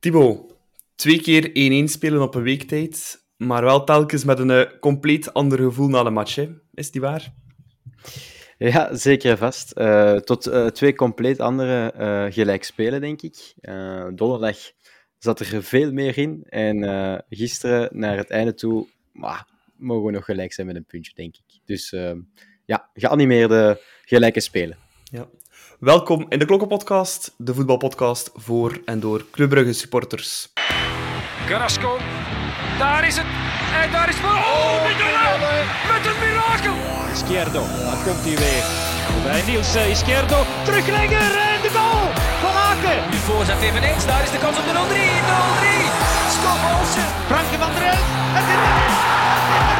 [0.00, 0.54] Thibaut,
[0.94, 1.48] twee keer
[1.88, 6.02] 1-1 spelen op een weektijd, maar wel telkens met een uh, compleet ander gevoel na
[6.02, 6.34] de match.
[6.34, 6.48] Hè?
[6.74, 7.32] Is die waar?
[8.58, 9.72] Ja, zeker vast.
[9.76, 11.92] Uh, tot uh, twee compleet andere
[12.32, 13.54] gelijk spelen, denk ik.
[14.14, 14.56] donderdag
[15.18, 16.44] zat er veel meer in.
[16.48, 18.86] En gisteren, naar het einde toe,
[19.76, 21.60] mogen we nog gelijk zijn met een puntje, denk ik.
[21.64, 21.90] Dus
[22.64, 24.76] ja, geanimeerde gelijke spelen.
[25.04, 25.28] Ja.
[25.78, 30.52] Welkom in de Klokkenpodcast, de voetbalpodcast voor en door Club Brugge supporters.
[31.46, 31.96] Carrasco,
[32.78, 33.26] daar is het.
[33.82, 34.24] En daar is het.
[34.24, 34.82] Oh,
[35.92, 36.74] met een mirakel.
[37.12, 38.64] Izquierdo, daar komt hij weer.
[39.22, 42.06] Bij Niels Izquierdo, teruglegger en de goal
[42.42, 43.10] van Aken.
[43.10, 44.76] Nu voorzet eveneens, daar is de kans op de 0-3.
[44.76, 44.78] 0-3.
[46.36, 47.08] Stop Olsen.
[47.30, 48.06] Franke van der Elf.
[48.36, 49.77] Het is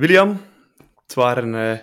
[0.00, 0.40] William,
[1.02, 1.78] het waren uh,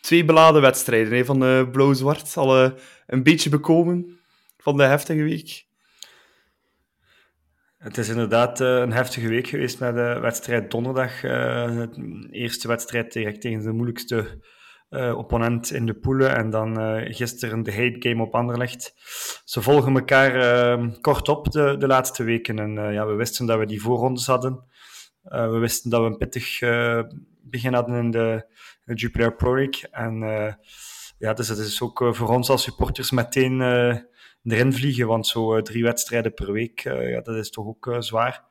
[0.00, 2.36] twee beladen wedstrijden hè, van uh, Blauw-Zwart.
[2.36, 2.70] Al uh,
[3.06, 4.18] een beetje bekomen
[4.56, 5.66] van de heftige week.
[7.78, 11.20] Het is inderdaad een heftige week geweest met de wedstrijd donderdag.
[11.20, 14.40] De eerste wedstrijd direct tegen de moeilijkste
[15.16, 16.36] opponent in de poelen.
[16.36, 16.76] En dan
[17.14, 18.92] gisteren de hate game op Anderlecht.
[19.44, 22.58] Ze volgen elkaar kort op de, de laatste weken.
[22.58, 24.64] En ja, we wisten dat we die voorrondes hadden.
[25.22, 26.58] we wisten dat we een pittig
[27.42, 28.46] begin hadden in de,
[28.84, 29.90] de Jupiler Pro League.
[29.90, 30.18] En
[31.18, 33.60] ja, dus het is ook voor ons als supporters meteen
[34.42, 35.06] erin vliegen.
[35.06, 38.44] Want zo drie wedstrijden per week, ja, dat is toch ook zwaar.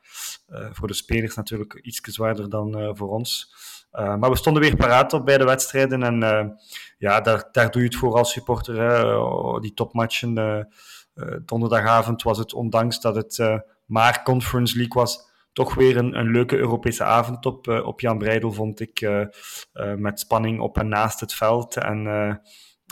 [0.71, 3.53] voor de spelers natuurlijk iets zwaarder dan voor ons.
[3.91, 6.03] maar we stonden weer paraat op beide wedstrijden.
[6.03, 6.55] En
[6.97, 8.79] ja, daar, daar doe je het voor als supporter.
[8.79, 9.15] Hè.
[9.15, 10.67] Oh, die topmatchen.
[11.45, 15.28] donderdagavond was het, ondanks dat het maar Conference League was,
[15.59, 19.09] toch weer een, een leuke Europese avond op, op Jan Breidel, vond ik.
[19.97, 21.77] met spanning op en naast het veld.
[21.77, 22.07] En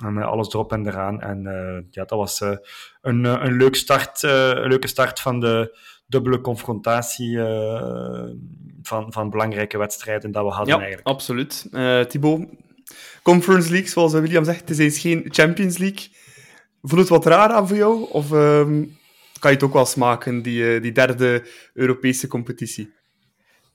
[0.05, 1.21] en alles erop en eraan.
[1.21, 2.51] En uh, ja, dat was uh,
[3.01, 5.77] een, een, leuk start, uh, een leuke start van de
[6.07, 7.37] dubbele confrontatie
[8.81, 11.07] van, van belangrijke wedstrijden dat we hadden ja, eigenlijk.
[11.07, 11.69] absoluut.
[12.09, 12.47] Thibaut,
[13.23, 16.07] Conference League, zoals William zegt, het is geen Champions League.
[16.81, 18.09] Voelt het wat raar aan voor jou?
[18.11, 18.97] Of um,
[19.39, 21.43] kan je het ook wel smaken, die, die derde
[21.73, 22.95] Europese competitie?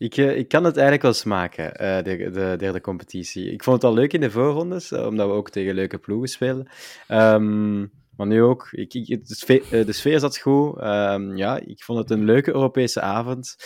[0.03, 3.50] Ik, eh, ik kan het eigenlijk wel smaken, uh, de, de derde competitie.
[3.50, 6.69] Ik vond het al leuk in de voorrondes, omdat we ook tegen leuke ploegen spelen.
[7.09, 10.83] Um, maar nu ook, ik, ik, de, sfeer, de, sfeer, zat goed.
[10.83, 13.56] Um, ja, ik vond het een leuke Europese avond.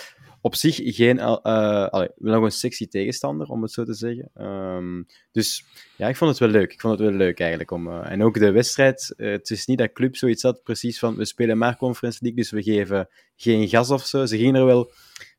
[0.41, 4.31] Op zich geen, allee, nog een sexy tegenstander, om het zo te zeggen.
[4.41, 5.65] Um, dus
[5.97, 6.73] ja, ik vond het wel leuk.
[6.73, 7.71] Ik vond het wel leuk eigenlijk.
[7.71, 11.25] Om, en ook de wedstrijd, het is niet dat club zoiets had, precies van, we
[11.25, 14.27] spelen maar Conference League, dus we geven geen gas of zo.
[14.27, 14.91] Ze gingen er wel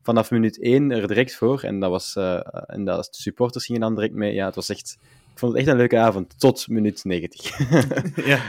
[0.07, 1.61] vanaf minuut 1 er direct voor.
[1.61, 4.33] En dat was, uh, en dat, de supporters gingen dan direct mee.
[4.33, 4.97] Ja, het was echt,
[5.33, 7.57] ik vond het echt een leuke avond, tot minuut 90.
[8.31, 8.41] ja,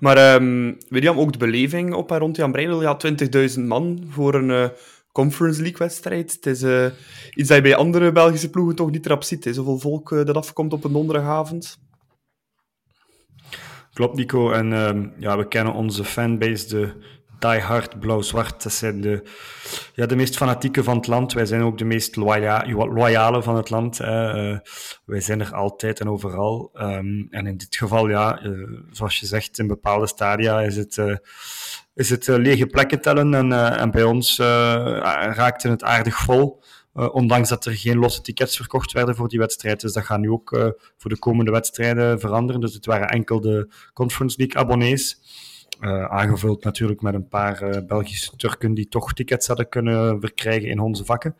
[0.00, 2.98] maar um, William, ook de beleving op en rond Jan Breidel, ja,
[3.56, 4.68] 20.000 man voor een uh,
[5.14, 6.32] Conference League-wedstrijd.
[6.32, 6.86] Het is uh,
[7.34, 9.52] iets dat je bij andere Belgische ploegen toch niet erop ziet, hè?
[9.52, 11.78] zoveel volk dat afkomt op een donderdagavond.
[13.92, 14.50] Klopt, Nico.
[14.50, 16.92] En uh, ja, we kennen onze fanbase, de
[17.38, 18.62] die hard blauw-zwart.
[18.62, 19.22] Dat zijn de,
[19.94, 21.32] ja, de meest fanatieke van het land.
[21.32, 24.00] Wij zijn ook de meest loya loyale van het land.
[24.00, 24.58] Uh,
[25.04, 26.70] wij zijn er altijd en overal.
[26.74, 28.40] Um, en in dit geval, ja,
[28.90, 30.96] zoals je zegt, in bepaalde stadia is het,
[31.94, 33.34] is het lege plekken tellen.
[33.34, 36.62] En, en bij ons raakte het aardig vol.
[36.92, 39.80] Ondanks dat er geen losse tickets verkocht werden voor die wedstrijd.
[39.80, 42.60] Dus dat gaat nu ook voor de komende wedstrijden veranderen.
[42.60, 45.18] Dus het waren enkel de Conference League abonnees.
[46.08, 51.04] Aangevuld natuurlijk met een paar Belgische Turken die toch tickets hadden kunnen verkrijgen in onze
[51.04, 51.36] vakken.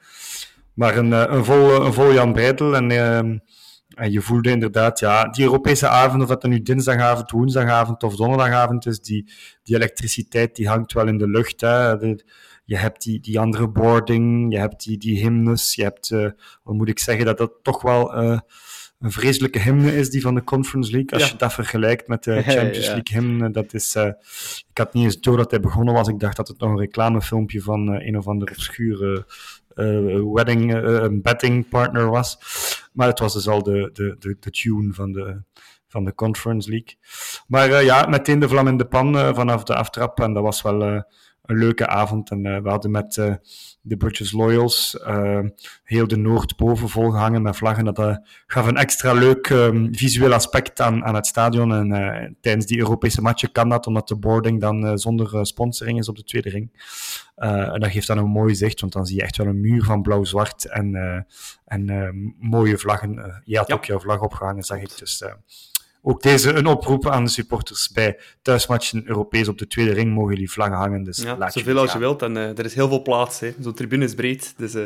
[0.75, 2.77] Maar een, een, vol, een vol Jan Breidel.
[2.77, 3.39] En, ehm,
[3.94, 8.87] en je voelde inderdaad, ja, die Europese avond, of dat nu dinsdagavond, woensdagavond of donderdagavond
[8.87, 9.32] is, die,
[9.62, 11.60] die elektriciteit die hangt wel in de lucht.
[11.60, 11.99] Hè.
[11.99, 12.25] De,
[12.65, 16.09] je hebt die, die andere boarding, je hebt die, die hymnes, je hebt,
[16.62, 18.14] wat moet ik zeggen, dat dat toch wel
[19.05, 21.19] een vreselijke hymne is, die van de Conference League.
[21.19, 23.97] Als je dat vergelijkt met de Champions League hymne, dat is...
[23.97, 24.06] Uh,
[24.70, 26.08] ik had niet eens door dat hij begonnen was.
[26.08, 29.26] Ik dacht dat het nog een reclamefilmpje van een of andere obscure
[30.32, 32.38] wedding, een betting partner was.
[32.93, 35.43] Maar het was dus al de, de, de, de tune van de,
[35.88, 36.97] van de Conference League.
[37.47, 40.21] Maar ja, meteen de vlam in de pan vanaf de aftrap.
[40.21, 41.05] En dat was wel
[41.46, 42.31] een leuke avond.
[42.31, 43.14] En we hadden met
[43.81, 44.99] de British Loyals
[45.82, 47.85] heel de Noordboven volgehangen met vlaggen.
[47.85, 51.73] Dat gaf een extra leuk um, visueel aspect aan, aan het stadion.
[51.73, 56.17] En tijdens die Europese matchen kan dat, omdat de boarding dan zonder sponsoring is op
[56.17, 56.70] de tweede ring.
[57.35, 59.85] en dat geeft dan een mooi zicht, want dan zie je echt wel een muur
[59.85, 61.26] van blauw-zwart en,
[61.64, 63.43] en mooie vlaggen.
[63.44, 64.99] je had ook jouw vlag opgehangen, zag ik.
[64.99, 65.25] Dus
[66.06, 70.33] ook deze een oproep aan de supporters bij thuismatchen Europees op de tweede ring mogen
[70.33, 71.05] jullie vlaggen hangen.
[71.05, 72.23] Dus ja, zoveel als je wilt.
[72.23, 73.41] En uh, er is heel veel plaats.
[73.61, 74.83] Zo'n tribune is breed, dus uh,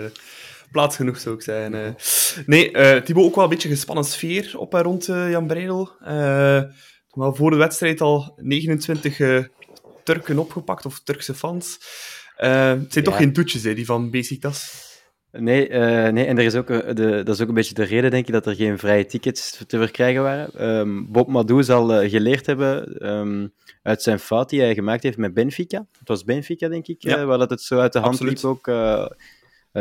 [0.70, 1.74] plaats genoeg zou ik zeggen.
[1.74, 1.88] Uh,
[2.46, 5.90] nee, uh, Thibaut, ook wel een beetje gespannen sfeer op en rond Jan Breidel.
[7.10, 9.48] wel voor de wedstrijd al 29
[10.04, 11.78] Turken opgepakt, of Turkse fans.
[12.36, 14.87] het zijn toch geen toetjes, hè, die van Besiktas?
[15.32, 18.10] Nee, uh, nee, en er is ook, de, dat is ook een beetje de reden,
[18.10, 20.78] denk ik, dat er geen vrije tickets te verkrijgen waren.
[20.78, 23.52] Um, Bob Madou zal uh, geleerd hebben um,
[23.82, 25.86] uit zijn fout die hij gemaakt heeft met Benfica.
[25.98, 27.18] Het was Benfica, denk ik, ja.
[27.18, 28.42] uh, waar dat het zo uit de hand Absoluut.
[28.42, 28.70] liep ook.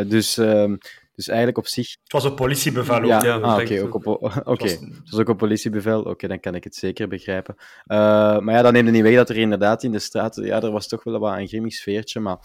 [0.10, 0.78] dus, um,
[1.16, 1.90] dus eigenlijk op zich...
[2.04, 3.06] Het was een politiebevel ook.
[3.06, 4.44] Ja, ja ah, oké, ook op, okay.
[4.44, 4.72] was...
[4.72, 6.00] het was ook een politiebevel.
[6.00, 7.56] Oké, okay, dan kan ik het zeker begrijpen.
[7.86, 10.36] maar ja, dan neemt het niet weg dat er inderdaad in de straat...
[10.36, 12.38] Ja, er was toch wel wat een grimmig sfeertje, maar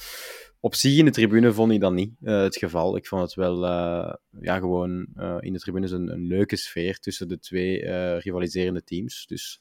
[0.64, 2.96] op zich in de tribune vond ik dat niet uh, het geval.
[2.96, 7.28] Ik vond het wel uh, ja, gewoon uh, in de tribunes een, leuke sfeer tussen
[7.28, 9.26] de twee rivaliserende teams.
[9.26, 9.58] Dus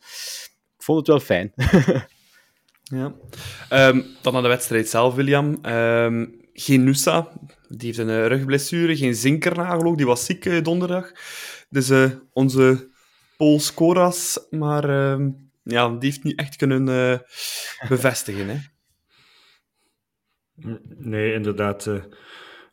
[0.77, 1.53] ik vond het wel fijn.
[2.99, 3.15] ja.
[3.89, 5.65] Um, dan naar de wedstrijd zelf, William.
[5.65, 7.27] Um, geen Nusa,
[7.67, 8.97] die heeft een rugblessure.
[8.97, 11.11] Geen Zinkernagel ook, die was ziek donderdag.
[11.69, 11.91] Dus
[12.33, 12.89] onze
[13.37, 16.85] Paul Skoras, maar um, ja, die heeft niet echt kunnen
[17.87, 18.47] bevestigen.
[18.47, 18.57] Hè.
[20.97, 21.83] Nee, inderdaad.
[21.83, 22.01] De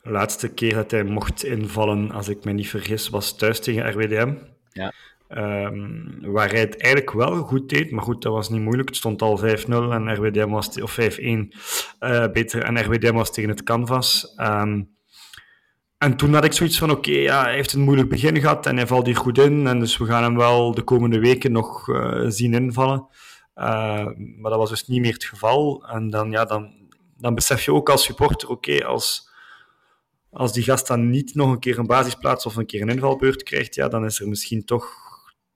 [0.03, 4.33] laatste keer dat hij mocht invallen, als ik me niet vergis, was thuis tegen RWDM.
[4.71, 4.93] Ja.
[5.37, 8.87] Um, waar hij het eigenlijk wel goed deed, maar goed, dat was niet moeilijk.
[8.87, 11.47] Het stond al 5-0 en RWDM was, of 5-1 uh,
[12.33, 14.33] beter, en RWDM was tegen het canvas.
[14.37, 14.97] Um,
[15.97, 18.65] en toen had ik zoiets van, oké, okay, ja, hij heeft een moeilijk begin gehad
[18.65, 21.51] en hij valt hier goed in, en dus we gaan hem wel de komende weken
[21.51, 23.07] nog uh, zien invallen.
[23.55, 25.85] Uh, maar dat was dus niet meer het geval.
[25.87, 26.78] En dan, ja, dan,
[27.19, 29.29] dan besef je ook als supporter, oké, als,
[30.31, 33.43] als die gast dan niet nog een keer een basisplaats of een keer een invalbeurt
[33.43, 34.87] krijgt, ja, dan is er misschien toch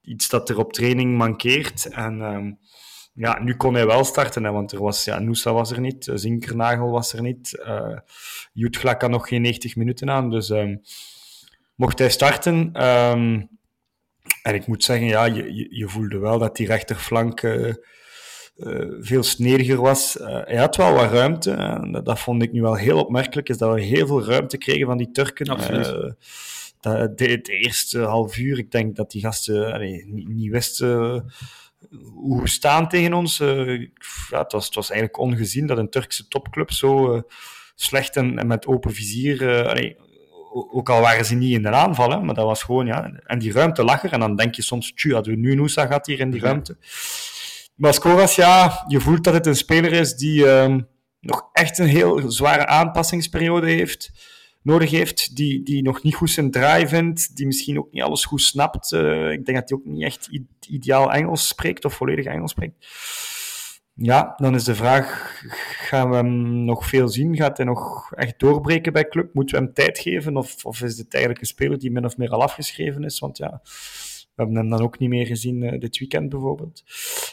[0.02, 1.86] iets dat er op training mankeert.
[1.86, 2.60] En um,
[3.14, 6.90] ja, nu kon hij wel starten, hè, want er was, ja, was er niet, Zinkernagel
[6.90, 7.98] was er niet, uh,
[8.54, 10.82] Jutglak had nog geen 90 minuten aan, dus um,
[11.76, 12.86] mocht hij starten...
[12.88, 13.52] Um,
[14.42, 17.42] en ik moet zeggen, ja, je, je, voelde wel dat die rechterflank...
[17.42, 17.74] Uh,
[19.00, 20.18] veel snediger was.
[20.22, 21.82] Uh, hij had wel wat ruimte.
[21.92, 24.86] Dat, dat, vond ik nu wel heel opmerkelijk, is dat we heel veel ruimte kregen
[24.86, 25.48] van die Turken.
[25.48, 26.12] Uh,
[26.80, 31.26] dat, de, het eerste half uur, ik denk dat die gasten allee, niet, niet, wisten
[32.14, 33.38] hoe staan tegen ons.
[33.38, 37.22] ja, het, was, het was eigenlijk ongezien dat een Turkse topclub zo
[37.76, 39.68] slecht en, en, met open vizier...
[39.68, 39.98] Allee,
[40.72, 43.12] ook al waren ze niet in de aanval, hè, maar dat was gewoon, ja.
[43.26, 44.12] En die ruimte lag er.
[44.12, 46.78] En dan denk je soms, tju, hadden we nu Noosa gehad hier in die ruimte.
[47.76, 50.76] Maar Scoras, ja, je voelt dat het een speler is die uh,
[51.20, 54.12] nog echt een heel zware aanpassingsperiode heeft,
[54.62, 58.26] nodig heeft, die, die nog niet goed zijn draai vindt, die misschien ook niet alles
[58.26, 58.92] goed snapt.
[58.92, 60.30] Uh, ik denk dat hij ook niet echt
[60.68, 62.88] ideaal Engels spreekt of volledig Engels spreekt.
[63.96, 65.40] Ja, dan is de vraag,
[65.88, 67.36] gaan we hem nog veel zien?
[67.36, 69.34] Gaat hij nog echt doorbreken bij club?
[69.34, 70.38] Moeten we hem tijd geven?
[70.38, 73.20] Of, of is dit eigenlijk een speler die min of meer al afgeschreven is?
[73.20, 73.62] Want ja,
[74.36, 76.84] hebben hem dan ook niet meer gezien uh, dit weekend bijvoorbeeld.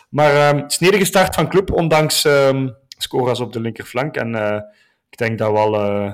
[0.09, 4.17] Maar uh, snedige start van club, ondanks uh, scores op de linkerflank.
[4.17, 4.61] En uh,
[5.11, 6.13] ik denk dat we al uh,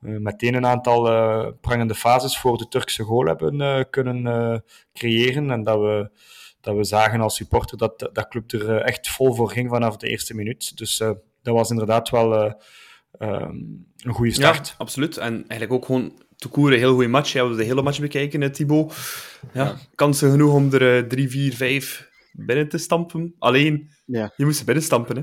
[0.00, 1.02] meteen een aantal
[1.60, 5.50] prangende fases voor de Turkse goal hebben kunnen creëren.
[5.50, 6.10] En dat we,
[6.60, 10.08] dat we zagen als supporter dat dat club er echt vol voor ging vanaf de
[10.08, 10.76] eerste minuut.
[10.76, 10.96] Dus
[11.42, 12.54] dat was inderdaad wel
[13.18, 14.68] een goede start.
[14.68, 15.16] Ja, absoluut.
[15.16, 17.32] En eigenlijk ook gewoon Toekoer een heel goede match.
[17.32, 18.94] Ja, we de hele match bekijken, Thibaut.
[19.52, 19.76] Ja, ja.
[19.94, 23.34] Kansen genoeg om er 3, 4, 5 binnen te stampen.
[23.38, 24.32] Alleen, ja.
[24.36, 25.22] je moest binnen stampen, hè.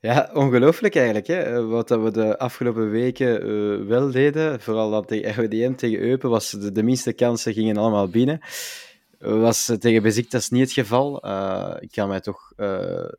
[0.00, 1.26] Ja, ongelooflijk eigenlijk.
[1.26, 1.66] Hè?
[1.66, 6.30] Wat dat we de afgelopen weken uh, wel deden, vooral dat tegen RWDM tegen Eupen,
[6.30, 8.40] was de, de minste kansen gingen allemaal binnen.
[9.18, 11.26] Was tegen Beziktas niet het geval.
[11.26, 12.66] Uh, ik kan mij toch uh,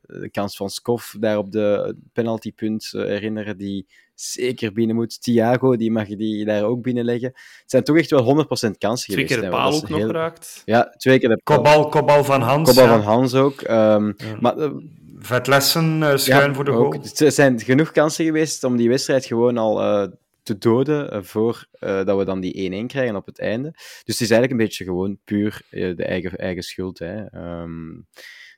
[0.02, 5.22] de kans van Skof daar op de penaltypunt herinneren, die zeker binnen moet.
[5.22, 7.28] Thiago, die mag die daar ook binnenleggen.
[7.34, 9.14] Het zijn toch echt wel 100% kansen twee geweest.
[9.16, 10.62] Twee keer de paal ook nog geraakt.
[10.66, 11.90] Ja, twee keer de paal.
[11.90, 12.68] Kopbal, van Hans.
[12.68, 13.02] Kopbal ja.
[13.02, 13.62] van Hans ook.
[13.62, 14.38] Um, ja.
[14.40, 14.72] maar, uh,
[15.18, 17.04] Vetlessen, uh, schuin ja, voor de goal.
[17.18, 20.08] Er zijn genoeg kansen geweest om die wedstrijd gewoon al uh,
[20.44, 23.72] te doden voor dat we dan die 1-1 krijgen op het einde.
[23.72, 27.00] Dus het is eigenlijk een beetje gewoon puur de eigen, eigen schuld.
[27.00, 27.36] Hè.
[27.62, 28.08] Um,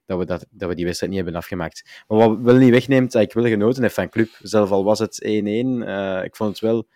[0.06, 2.04] dat we, dat, dat we die wedstrijd niet hebben afgemaakt.
[2.08, 4.30] Maar wat wel niet wegneemt, dat ik wel genoten heb van club.
[4.42, 6.88] Zelf al was het 1-1, eh, ik vond het wel...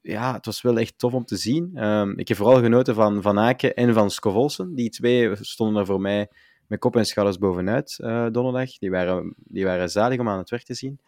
[0.00, 1.70] Ja, het was wel echt tof om te zien.
[1.74, 4.74] Ehm, ik heb vooral genoten van Van Aken en van Scovolsen.
[4.74, 6.28] Die twee stonden er voor mij
[6.66, 8.78] met kop en schouders bovenuit eh, donderdag.
[8.78, 11.00] Die waren, die waren zalig om aan het werk te zien.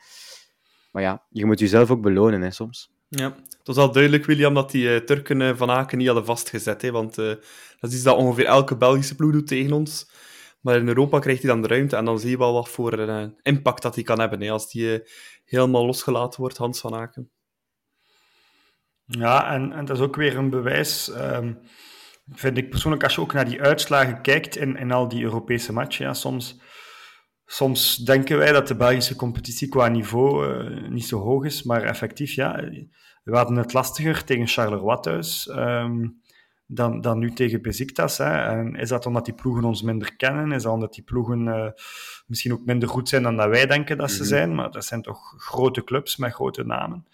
[0.91, 2.91] Maar ja, je moet jezelf ook belonen hè, soms.
[3.09, 6.83] Ja, het was al duidelijk, William, dat die eh, Turken Van Aken niet hadden vastgezet.
[6.83, 10.07] Hè, want dat is iets dat ongeveer elke Belgische ploeg doet tegen ons.
[10.67, 12.93] Maar in Europa krijgt hij dan de ruimte en dan zie je wel wat voor
[12.99, 14.41] eh, impact dat hij kan hebben.
[14.41, 15.09] Hè, als die eh,
[15.45, 17.31] helemaal losgelaten wordt, Hans Van Aken.
[19.05, 21.55] Ja, en, en dat is ook weer een bewijs, ehm,
[22.33, 25.73] vind ik persoonlijk, als je ook naar die uitslagen kijkt in, in al die Europese
[25.73, 26.15] matchen.
[26.15, 26.61] Soms,
[27.45, 31.83] soms denken wij dat de Belgische competitie qua niveau eh, niet zo hoog is, maar
[31.83, 32.71] effectief, ja,
[33.23, 36.07] we hadden het lastiger tegen Charleroi thuis ehm,
[36.67, 38.19] dan, dan nu tegen Besiktas.
[38.19, 38.31] Hè.
[38.31, 40.53] En is dat omdat die ploegen ons minder kennen?
[40.53, 41.71] Is dat omdat die ploegen eh,
[42.27, 44.55] misschien ook minder goed zijn dan dat wij denken dat ze zijn?
[44.55, 47.07] Maar dat zijn toch grote clubs met grote namen.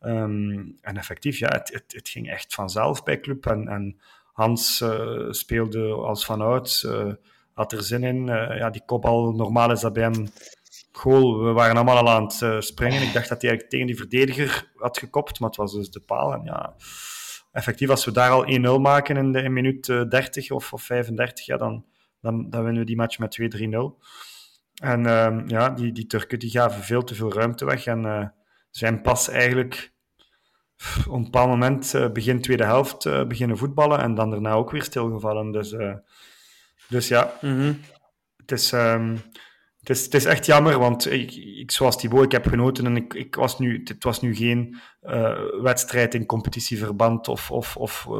[0.00, 3.46] Ehm, en effectief, ja, het, het, het ging echt vanzelf bij club.
[3.46, 4.00] En, en
[4.32, 7.12] Hans eh, speelde als vanouds, eh
[7.54, 8.26] had er zin in.
[8.26, 10.28] Ja, die kopbal, normaal is dat bij hem
[10.92, 11.44] goal.
[11.44, 13.02] We waren allemaal al aan het springen.
[13.02, 16.00] Ik dacht dat hij eigenlijk tegen die verdediger had gekopt, maar het was dus de
[16.00, 16.32] paal.
[16.32, 16.74] En ja,
[17.54, 20.82] effectief, als we daar al 1-0 maken in, de, in minuut eh, 30 of, of
[20.82, 21.84] 35, ja, dan,
[22.20, 23.42] dan, dan winnen we die match met 2-3-0.
[24.82, 28.26] En ehm, ja, die, die Turken die gaven veel te veel ruimte weg en eh,
[28.70, 29.94] zijn pas eigenlijk
[31.06, 34.70] op een bepaald moment, eh, begin tweede helft, eh, beginnen voetballen en dan daarna ook
[34.70, 35.52] weer stilgevallen.
[35.52, 35.94] Dus, eh,
[36.88, 37.32] dus ja,
[38.36, 39.16] het is, ehm,
[39.84, 42.96] het, is, het is echt jammer, want ik, ik, zoals Thibaut, ik heb genoten en
[42.96, 48.04] ik, ik was nu, het was nu geen eh, wedstrijd in competitieverband of, of, of
[48.08, 48.12] ehm,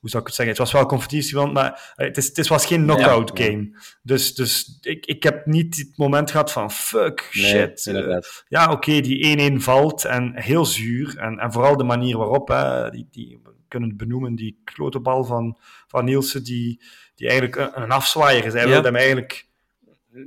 [0.00, 0.48] hoe zou ik het zeggen?
[0.48, 3.50] Het was wel competitieverband, maar eh, het, is, het was geen knockout Ja, ja.
[3.50, 3.78] game.
[4.02, 7.86] Dus, dus ik, ik heb niet het moment gehad van fuck, Nee, shit.
[7.86, 8.16] eh,
[8.48, 11.18] ja, oké, die 1-1 valt en heel zuur.
[11.18, 15.00] En, en vooral de manier waarop, hè, die, die, we kunnen het benoemen, die klote
[15.00, 16.82] bal van, van Nielsen, die,
[17.14, 18.52] die eigenlijk een, een afzwaaier is.
[18.52, 18.68] Hij Ja.
[18.68, 19.46] wilde hem eigenlijk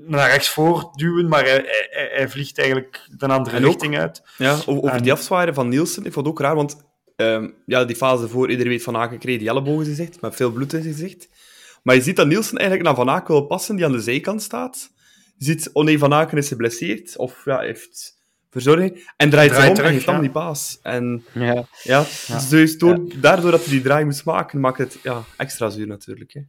[0.08, 3.70] naar rechts voor duwen, maar hij, hij, hij- hij vliegt eigenlijk de andere En ook-
[3.72, 4.22] richting uit.
[4.38, 7.86] Ja, over En- die afzwaaier van Nielsen, ik vond het ook raar, want ehm, ja,
[7.86, 10.52] die fase voor, iedereen weet Van Aken kreeg die elleboog in zijn gezicht, met veel
[10.52, 11.30] bloed in zijn gezicht.
[11.84, 14.42] Maar je ziet dat Nielsen eigenlijk naar Van Aken wil passen, die aan de zijkant
[14.42, 14.92] staat.
[15.38, 18.16] Je ziet, oh nee, Van Aken is geblesseerd, of ja, heeft
[18.50, 20.80] verzorging, en draait, zich om terug, en geeft dan die paas.
[20.82, 21.66] En Ja.
[21.84, 22.06] ja,
[22.50, 26.34] dus door, daardoor dat hij die draai moest maken, maakt het ja, extra zuur natuurlijk.
[26.34, 26.42] Hè.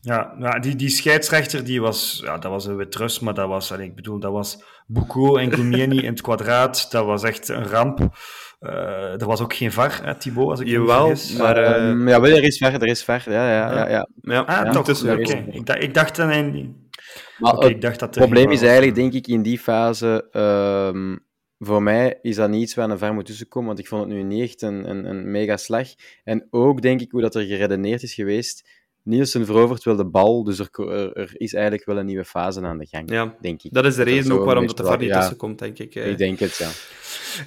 [0.00, 3.70] Ja, ja die, die scheidsrechter, die was, ja, dat was een Witrus, maar dat was,
[3.70, 6.90] ik bedoel, dat was Boucault en Gulmieni in het kwadraat.
[6.90, 8.16] Dat was echt een ramp.
[8.58, 12.08] Eh, er was ook geen VAR, hè, Thibaut, als ik niet Jawel, maar eh, Ehm,
[12.08, 13.22] ja, wel, er is ver, er is ver.
[13.26, 14.08] Ja, ja, ja, ja.
[14.22, 14.84] ja, Ah, Ja, toch?
[14.84, 18.68] tussen Oké, ik, dacht- ik dacht Maar het ik dacht dat er probleem is VAR
[18.68, 20.28] eigenlijk, denk ik, in die fase...
[20.30, 21.16] ehm,
[21.58, 24.12] voor mij is dat niet iets waar een ver moet tussenkomen, want ik vond het
[24.12, 25.88] nu niet echt een, een, een mega slag.
[26.24, 28.68] En ook, denk ik, hoe dat er geredeneerd is geweest.
[29.02, 32.60] Nielsen verovert wel de bal, dus er, er, er is eigenlijk wel een nieuwe fase
[32.62, 33.72] aan de gang, Ja, denk ik.
[33.72, 35.94] dat is de reden ook waarom dat de VAR niet ja, tussenkomt, denk ik.
[35.94, 36.10] eh.
[36.10, 36.68] Ik denk het, ja.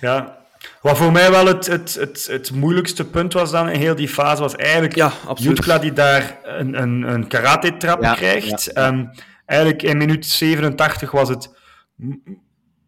[0.02, 0.44] Ja.
[0.82, 4.08] Wat voor mij wel het, het, het, het moeilijkste punt was dan in heel die
[4.08, 5.56] fase, was eigenlijk Ja, absoluut.
[5.58, 8.64] Jutkla die daar een, een, een karate-trap Ja, krijgt.
[8.64, 9.06] ja, Ehm,
[9.46, 11.50] eigenlijk in minuut 87 was het...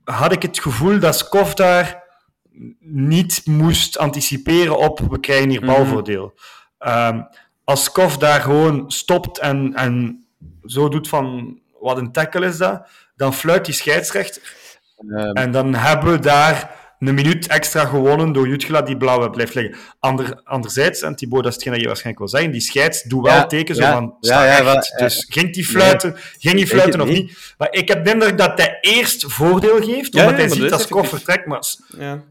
[0.03, 2.03] Had ik het gevoel dat Skov daar
[2.79, 6.33] niet moest anticiperen op we krijgen hier balvoordeel.
[6.77, 7.21] Ehm,
[7.67, 10.25] als Skov daar gewoon stopt en, en
[10.63, 14.41] zo doet van wat een tackle is dat, dan fluit die scheidsrechter
[14.97, 19.53] Ehm, en dan hebben we daar een minuut extra gewonnen door Jutgela die blauwe blijft
[19.53, 19.75] liggen.
[19.99, 23.23] Ander, anderzijds, en Thibaut, dat is hetgeen dat je waarschijnlijk wil zeggen, die scheids doet
[23.23, 27.01] wel Ja, teken zo ja, van, ja, ja, dus ging die fluiten, ging die fluiten
[27.01, 27.17] of niet.
[27.17, 27.55] niet?
[27.57, 31.09] Maar ik heb de indruk dat hij eerst voordeel geeft, omdat hij ziet dat Skoff
[31.09, 31.45] vertrekt.
[31.45, 31.63] Maar.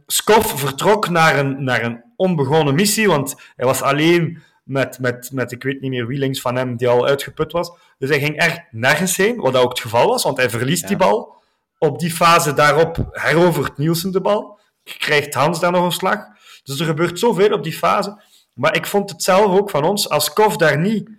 [0.06, 5.52] Skoff vertrok naar een, naar een onbegonnen missie, want hij was alleen met, met, met,
[5.52, 7.70] ik weet niet meer wie links van hem, die al uitgeput was.
[7.98, 10.88] Dus hij ging echt nergens heen, wat dat ook het geval was, want hij verliest
[10.88, 11.34] die bal.
[11.78, 14.58] Op die fase daarop herovert Nielsen de bal.
[14.98, 16.18] Krijgt Hans daar nog een slag.
[16.62, 18.22] Dus er gebeurt zoveel op die fase.
[18.52, 21.10] Maar ik vond het zelf ook van ons, als Kof daar niet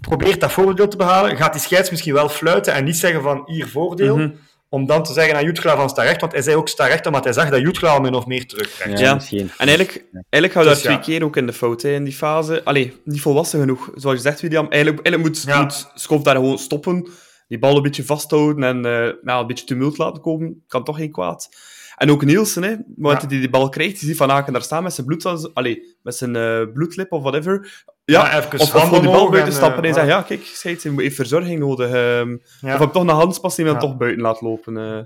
[0.00, 3.42] probeert dat voordeel te behalen, gaat die scheids misschien wel fluiten en niet zeggen van
[3.46, 4.34] hier voordeel, Mhm.
[4.68, 7.06] Om dan te zeggen aan Jutgla van sta recht, want hij zei ook sta recht
[7.06, 8.98] omdat hij zag dat Jutgla al min of meer terugkrijgt.
[8.98, 9.14] ja, Ja.
[9.14, 9.50] misschien.
[9.58, 10.98] En eigenlijk, eigenlijk gaan we Dus daar ja.
[11.00, 12.64] twee keer ook in de fout hè, in die fase.
[12.64, 13.90] Allee, niet volwassen genoeg.
[13.94, 14.68] Zoals je zegt, William.
[14.70, 15.60] Eigenlijk, eigenlijk moet, Ja.
[15.62, 17.08] moet Schof daar gewoon stoppen.
[17.48, 20.64] Die bal een beetje vasthouden en eh, nou, een beetje tumult laten komen.
[20.66, 21.48] Kan toch geen kwaad.
[21.96, 23.20] En ook Nielsen, hè, op het moment Ja.
[23.22, 25.96] dat hij die bal krijgt, je ziet Van Aken daar staan met zijn, bloed, allee,
[26.02, 27.84] met zijn eh, bloedlip of whatever.
[28.12, 30.92] Ja, even of, de bal buiten en, stappen en eh, zeggen, ja, kijk, scheids, hij
[30.96, 31.86] heeft verzorging nodig.
[31.92, 32.74] ehm, Ja.
[32.74, 33.80] Of heb toch een handspas die men Ja.
[33.80, 34.76] toch buiten laat lopen.
[34.76, 34.98] eh.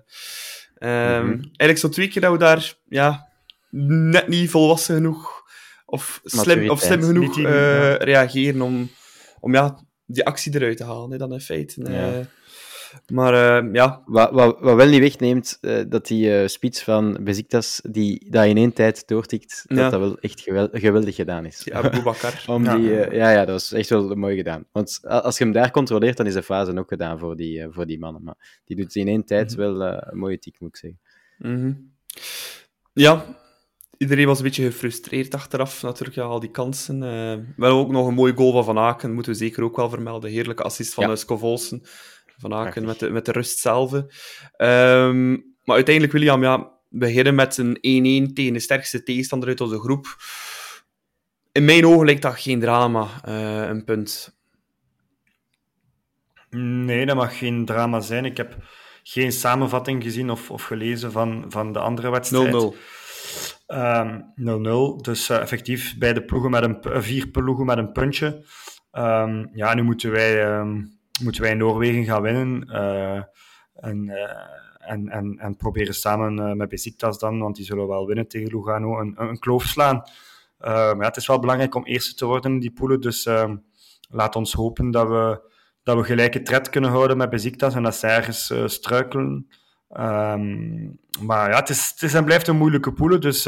[0.79, 1.31] Ehm, Mhm.
[1.33, 3.29] Eigenlijk zo twee keer dat we daar ja,
[3.71, 5.43] net niet volwassen genoeg
[5.87, 8.91] of slim, of slim genoeg die- eh, reageren om,
[9.41, 11.81] om ja, die actie eruit te halen, hè, dan in feite.
[11.91, 12.11] Ja.
[13.13, 13.35] Maar
[13.65, 17.81] eh, ja, Wat, wat, wat wel niet wegneemt, eh, dat die eh spits van Besiktas,
[17.91, 19.77] die dat in één tijd doortikt, Ja.
[19.77, 21.59] dat dat wel echt gewel- geweldig gedaan is.
[21.59, 22.45] die Abu Bakar.
[22.47, 22.77] Om Ja.
[22.77, 24.65] die, ja, ja, dat was echt wel mooi gedaan.
[24.73, 27.87] Want als je hem daar controleert, dan is de fase ook gedaan voor die, voor
[27.87, 28.23] die mannen.
[28.25, 31.01] Maar die doet in één tijd wel eh, een mooie tik, moet ik zeggen.
[31.39, 31.73] Mhm.
[32.93, 33.25] Ja,
[33.99, 36.99] iedereen was een beetje gefrustreerd achteraf, natuurlijk, ja, al die kansen.
[37.57, 40.31] wel ook nog een mooie goal van Van Aken, moeten we zeker ook wel vermelden.
[40.31, 41.11] Heerlijke assist van Ja.
[41.11, 41.17] ja.
[41.17, 41.83] Scovolsen.
[42.43, 43.93] Van Aken met de, met de rust zelf.
[44.57, 45.31] Ehm,
[45.65, 47.77] maar uiteindelijk, William, ja, we beginnen met een
[48.31, 50.17] 1-1 tegen de sterkste tegenstander uit onze groep.
[51.53, 54.41] In mijn ogen lijkt dat geen drama, eh, een punt.
[56.57, 58.25] Nee, dat mag geen drama zijn.
[58.25, 58.57] Ik heb
[59.03, 62.53] geen samenvatting gezien of, of gelezen van, van de andere wedstrijd.
[62.53, 62.75] 0-0.
[63.67, 65.01] Ehm, 0-0.
[65.03, 68.45] Dus eh, effectief bij de ploegen met een, vier ploegen met een puntje.
[68.91, 70.83] Ehm, ja, nu moeten wij, ehm,
[71.23, 72.69] moeten wij Noorwegen gaan winnen.
[72.69, 73.23] eh,
[73.75, 78.07] en, eh, en, en, en proberen samen eh, met Besiktas dan, want die zullen wel
[78.07, 80.03] winnen tegen Lugano, een, een kloof slaan.
[80.59, 83.01] Maar ja, het is wel belangrijk om eerste te worden in die poelen.
[83.01, 83.29] Dus
[84.09, 85.51] laat ons hopen dat we,
[85.83, 89.49] dat we gelijke tred kunnen houden met Besiktas en dat zij ergens struikelen.
[89.89, 90.85] Ehm,
[91.21, 93.21] maar ja, het is, het is en blijft een moeilijke poelen.
[93.21, 93.47] Dus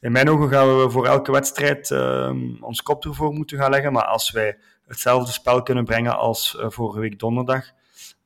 [0.00, 3.92] in mijn ogen gaan we voor elke wedstrijd ehm, ons kop ervoor moeten gaan leggen.
[3.92, 7.64] Maar als wij hetzelfde spel kunnen brengen als eh, vorige week donderdag.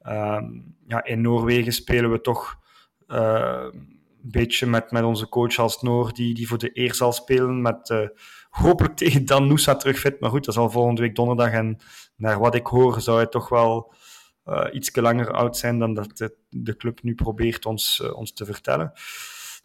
[0.02, 0.44] ehm,
[0.86, 2.58] ja, in Noorwegen spelen we toch
[3.06, 7.12] eh, een beetje met, met onze coach als Noor, die, die voor de eer zal
[7.12, 7.62] spelen.
[7.62, 8.08] Met eh,
[8.50, 10.20] hopelijk tegen Dan Noosa terug fit.
[10.20, 11.50] Maar goed, dat is al volgende week donderdag.
[11.50, 11.78] En
[12.16, 13.94] naar wat ik hoor, zou hij toch wel
[14.44, 18.44] eh iets langer oud zijn dan dat de, de club nu probeert ons, ons te
[18.44, 18.92] vertellen.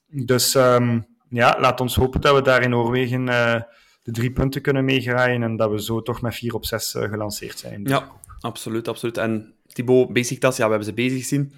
[0.08, 1.00] Dus ehm,
[1.30, 3.27] ja, laat ons hopen dat we daar in Noorwegen
[4.08, 7.10] de drie punten kunnen meegraaien en dat we zo toch met vier op zes eh,
[7.10, 7.82] gelanceerd zijn.
[7.84, 9.18] Ja, absoluut, absoluut.
[9.18, 11.54] En Thibaut, Besiktas, ja, we hebben ze bezig gezien.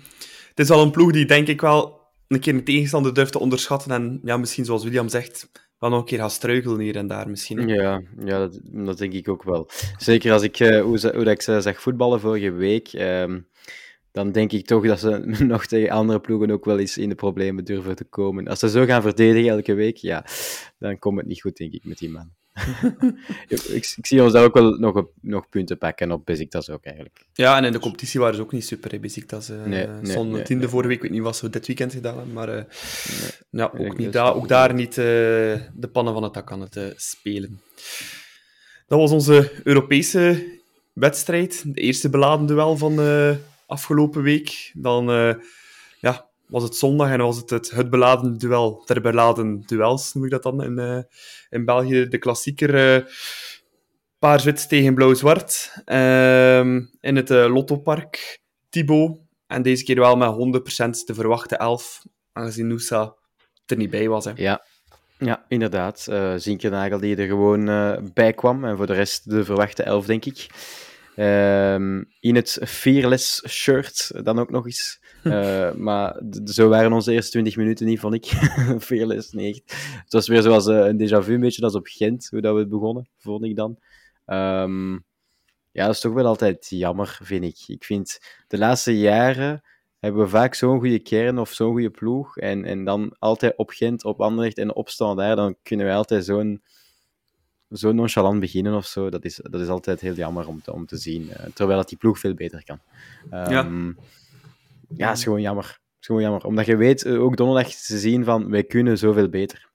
[0.49, 3.39] Het is al een ploeg die, denk ik wel, een keer een tegenstander durft te
[3.39, 7.07] onderschatten en ja, misschien, zoals William zegt, wel nog een keer gaat struikelen hier en
[7.07, 7.67] daar misschien.
[7.67, 9.69] Ja, ja dat, dat denk ik ook wel.
[9.97, 13.39] Zeker als ik, eh, hoe, ze, hoe dat ik ze zag voetballen vorige week, ehm,
[14.11, 15.19] dan denk ik toch dat ze
[15.53, 18.47] nog tegen andere ploegen ook wel eens in de problemen durven te komen.
[18.47, 20.25] Als ze zo gaan verdedigen elke week, ja,
[20.79, 22.37] dan komt het niet goed, denk ik, met die man.
[23.47, 26.83] Ik, ik, ik zie ons daar ook wel nog, nog punten pakken op Besiktas ook,
[26.83, 27.25] eigenlijk.
[27.33, 29.49] Ja, en in de competitie waren ze ook niet super, hè, Besiktas.
[29.49, 30.71] eh Nee, nee, stonden nee, tiende nee.
[30.71, 32.63] vorige week, ik weet niet wat ze dit weekend gedaan hebben, maar eh,
[33.49, 35.05] ja, ook, niet ook daar niet eh,
[35.73, 37.61] de pannen van het dak aan het spelen.
[38.87, 40.57] Dat was onze Europese
[40.93, 42.99] wedstrijd, de eerste beladen duel van
[43.65, 44.71] afgelopen week.
[44.73, 45.09] Dan
[46.49, 50.43] was het zondag en was het het, beladen duel, ter beladen duels noem ik dat
[50.43, 50.99] dan in, eh,
[51.49, 52.07] in België.
[52.07, 53.05] De klassieker eh
[54.19, 59.17] paars-wit tegen blauw-zwart ehm, in het eh, Lottopark, Thibaut.
[59.47, 63.15] En deze keer wel met 100% de verwachte elf, aangezien Noosa
[63.65, 64.25] er niet bij was.
[64.25, 64.31] Hè.
[64.35, 64.65] Ja,
[65.17, 66.07] ja inderdaad.
[66.09, 67.65] Eh Zinkernagel die er gewoon
[68.13, 68.65] bij kwam.
[68.65, 70.47] En voor de rest de verwachte elf, denk ik.
[71.15, 74.97] Ehm, in het Fearless shirt dan ook nog eens.
[75.23, 78.25] Eh, maar zo waren onze eerste 20 minuten niet, vond ik.
[78.79, 79.49] Fearless, nee.
[79.49, 79.61] echt.
[80.03, 82.55] Het was weer zoals eh, een déjà vu, een beetje als op Gent, hoe dat
[82.55, 83.77] we begonnen, vond ik dan.
[84.25, 84.91] Ehm,
[85.71, 87.63] ja, dat is toch wel altijd jammer, vind ik.
[87.67, 89.63] Ik vind de laatste jaren
[89.99, 92.37] hebben we vaak zo'n goede kern of zo'n goede ploeg.
[92.37, 96.25] En, en dan altijd op Gent, op Anderlecht en opstaan daar, dan kunnen wij altijd
[96.25, 96.61] zo'n
[97.71, 99.09] zo nonchalant beginnen of zo.
[99.09, 101.31] Dat is, dat is altijd heel jammer om te, om te zien.
[101.31, 102.79] eh, terwijl dat die ploeg veel beter kan.
[103.29, 103.91] Ehm,
[104.95, 105.07] ja.
[105.07, 105.79] het is gewoon jammer.
[105.99, 106.45] Is gewoon jammer.
[106.45, 109.67] Omdat je weet, eh, ook donderdag te zien van, wij kunnen zoveel beter.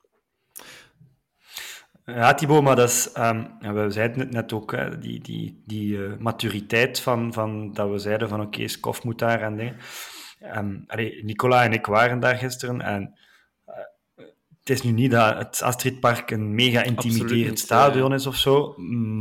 [2.06, 5.62] Ja, Thibaut, maar dat is, ehm, ja, we zeiden het net ook, hè, die, die,
[5.66, 9.76] die eh, maturiteit van, van dat we zeiden van oké, Skof moet daar en dingen.
[10.40, 13.18] Ehm, allee, Nicola en ik waren daar gisteren en
[14.64, 18.16] het is nu niet dat het Astridpark een mega intimiderend niet, stadion eh.
[18.16, 18.74] is of zo,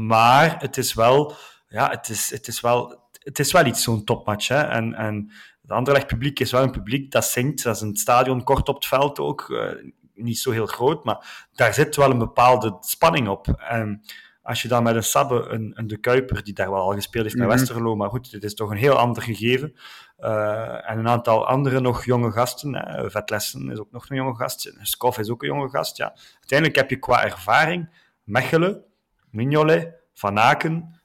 [0.07, 1.35] maar het is wel,
[1.67, 4.47] ja, het is, het is wel, het is wel iets zo'n topmatch.
[4.47, 4.61] Hè?
[4.61, 7.63] En, en het Anderlecht publiek is wel een publiek dat zingt.
[7.63, 9.49] Dat is een stadion kort op het veld ook.
[9.49, 13.47] eh, niet zo heel groot, maar daar zit wel een bepaalde spanning op.
[13.47, 14.01] En
[14.43, 17.23] als je dan met een Sabbe, een, een De Kuiper, die daar wel al gespeeld
[17.23, 17.57] heeft met Mhm.
[17.57, 19.75] Westerlo, maar goed, dit is toch een heel ander gegeven.
[20.17, 22.75] Eh, en een aantal andere nog jonge gasten.
[22.75, 23.09] Hè.
[23.09, 24.73] Vetlessen is ook nog een jonge gast.
[24.81, 25.97] Skof is ook een jonge gast.
[25.97, 26.15] Ja.
[26.33, 27.89] Uiteindelijk heb je qua ervaring
[28.23, 28.83] Mechelen,
[29.29, 31.01] Mignolet, Van Aken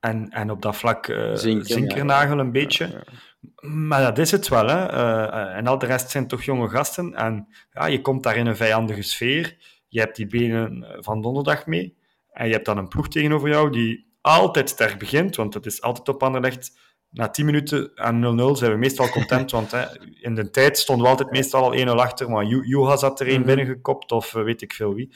[0.00, 2.40] en, en op dat vlak uh, Zinker, Zinkernagel ja.
[2.40, 2.88] een beetje.
[2.88, 4.66] Ja, Maar dat is het wel.
[4.66, 4.86] Hè.
[4.86, 7.14] Eh, en al de rest zijn toch jonge gasten.
[7.14, 9.56] En ja, je komt daar in een vijandige sfeer.
[9.88, 11.96] Je hebt die benen van donderdag mee.
[12.32, 15.36] En je hebt dan een ploeg tegenover jou die altijd sterk begint.
[15.36, 16.78] Want het is altijd op Anderlecht.
[17.10, 19.50] Na 10 minuten aan 0-0 zijn we meestal content.
[19.50, 19.84] want hè,
[20.20, 22.30] in de tijd stonden we altijd meestal al 1-0 achter.
[22.30, 23.46] Maar Ju- Juha zat er één Mhm.
[23.46, 25.12] binnengekopt of eh, weet ik veel wie.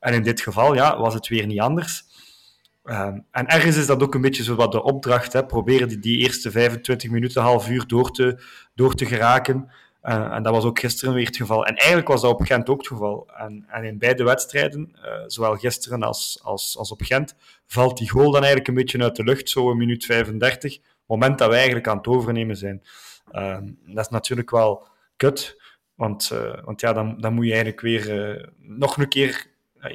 [0.00, 2.04] En in dit geval ja, was het weer niet anders.
[2.84, 5.32] Ehm, en ergens is dat ook een beetje zo wat de opdracht.
[5.32, 5.46] Hè.
[5.46, 8.42] Proberen die, die eerste 25 minuten, half uur door te,
[8.74, 9.70] door te geraken.
[10.02, 11.66] Eh, en dat was ook gisteren weer het geval.
[11.66, 13.28] En eigenlijk was dat op Gent ook het geval.
[13.36, 17.34] En, en in beide wedstrijden, eh, zowel gisteren als, als, als op Gent,
[17.66, 20.78] valt die goal dan eigenlijk een beetje uit de lucht, zo een minuut 35.
[21.06, 22.82] moment dat wij eigenlijk aan het overnemen zijn.
[23.30, 25.60] Ehm, dat is natuurlijk wel kut.
[25.94, 29.46] Want, eh, want ja, dan, dan moet je eigenlijk weer nog een keer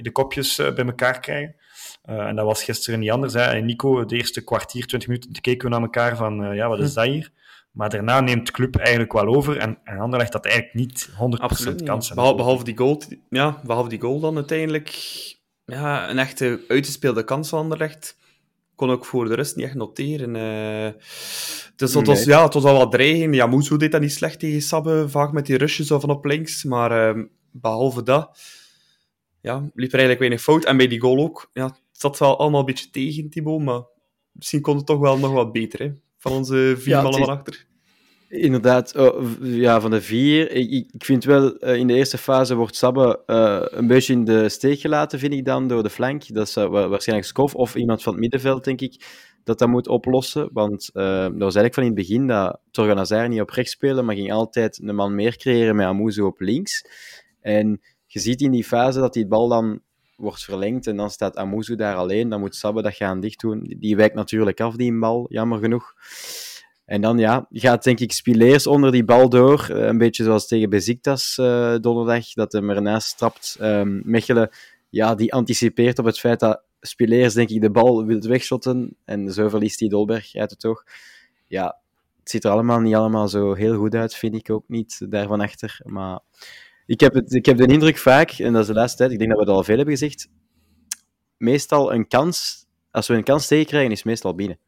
[0.01, 1.55] de kopjes bij elkaar krijgen.
[2.03, 3.33] En dat was gisteren niet anders.
[3.33, 3.41] Hè.
[3.41, 6.93] En Nico, de eerste kwartier, 20 minuten, keken we naar elkaar van, ja, wat is
[6.93, 7.31] dat hier?
[7.77, 9.57] Maar daarna neemt de club eigenlijk wel over.
[9.57, 12.15] En, en Anderlecht dat eigenlijk niet 100% Absoluut kansen.
[12.15, 14.89] Behalve, behalve, die goal, ja, behalve die goal dan uiteindelijk.
[15.65, 18.17] Ja, een echte uitgespeelde kans van Anderlecht.
[18.75, 20.35] Kon ook voor de rust niet echt noteren.
[20.35, 21.01] Uh,
[21.75, 23.35] dus het, was, ja, het was al wat dreiging.
[23.35, 26.63] Ja, Moeso deed dat niet slecht tegen Sabbe, vaak met die rushes van op links.
[26.63, 28.39] Maar uh, behalve dat
[29.41, 30.65] ja, liep er eigenlijk weinig fout.
[30.65, 31.49] En bij die goal ook.
[31.53, 33.81] Ja, het zat wel allemaal een beetje tegen, Thibaut, maar
[34.31, 35.91] misschien kon het toch wel nog wat beter, hè?
[36.27, 37.65] Van onze vier ja, mannen van achter.
[38.29, 40.51] Inderdaad, oh, ja, van de vier.
[40.51, 44.25] Ik, ik vind wel, uh, in de eerste fase wordt Sabbe uh, een beetje in
[44.25, 46.33] de steek gelaten, vind ik dan, door de flank.
[46.33, 49.05] Dat is uh, waarschijnlijk Skof of iemand van het middenveld, denk ik,
[49.43, 50.49] dat dat moet oplossen.
[50.53, 54.15] Want dat was eigenlijk van in het begin dat Torgan niet op rechts spelen, maar
[54.15, 56.85] ging altijd een man meer creëren met Amuzo op links.
[57.41, 59.81] En je ziet in die fase dat die bal dan
[60.17, 62.29] wordt verlengd en dan staat Amuzu daar alleen.
[62.29, 63.75] Dan moet Sabbe dat gaan dicht doen.
[63.79, 65.93] Die wijkt natuurlijk af, die bal, jammer genoeg.
[66.85, 69.69] En dan ja, gaat denk ik Spileers onder die bal door.
[69.69, 73.57] Een beetje zoals tegen Beziktas uh, donderdag, dat hem ernaast stapt.
[73.61, 74.49] Um, Mechelen,
[74.89, 78.95] ja, die anticipeert op het feit dat Spileers denk ik de bal wil wegshotten.
[79.05, 80.83] En zo verliest hij Dolberg uit het oog.
[81.47, 81.77] Ja,
[82.19, 85.41] het ziet er allemaal niet allemaal zo heel goed uit, vind ik ook niet, daarvan
[85.41, 85.79] achter.
[85.83, 86.19] Maar
[86.87, 89.17] ik heb, het, ik heb de indruk vaak, en dat is de laatste tijd, ik
[89.17, 90.29] denk dat we het al veel hebben gezegd,
[91.37, 94.59] meestal een kans, als we een kans tegenkrijgen, is meestal binnen.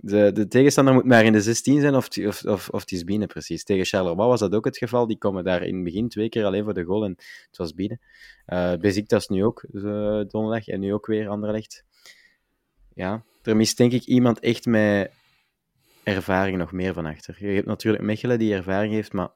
[0.00, 3.04] De, de tegenstander moet maar in de 16 zijn, of, of, of, of het is
[3.04, 3.64] binnen, precies.
[3.64, 5.06] Tegen Charleroi was dat ook het geval.
[5.06, 7.14] Die komen daar in het begin twee keer alleen voor de goal en
[7.46, 8.00] het was binnen.
[8.46, 9.82] Uh, Beziktas nu ook, uh,
[10.28, 11.84] donderdag, en nu ook weer Anderlecht.
[12.94, 15.10] Ja, er mist denk ik iemand echt met
[16.02, 17.36] ervaring nog meer van achter.
[17.38, 19.30] Je hebt natuurlijk Mechelen die ervaring heeft, maar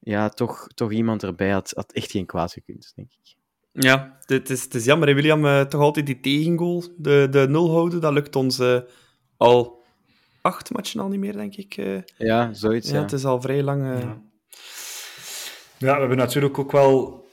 [0.00, 3.36] ja, toch, toch iemand erbij had, had echt geen kwaad gekund, denk ik.
[3.72, 5.44] Ja, het is, het is jammer, hè, William.
[5.44, 8.80] Uh, toch altijd die tegengoal, de, de nul houden, dat lukt ons uh,
[9.36, 9.84] al
[10.40, 11.76] acht matchen al niet meer, denk ik.
[11.76, 13.00] Uh, ja, zoiets, ja, ja.
[13.02, 13.82] Het is al vrij lang...
[13.84, 14.22] Ja.
[15.78, 15.94] ja.
[15.94, 17.26] we hebben natuurlijk ook wel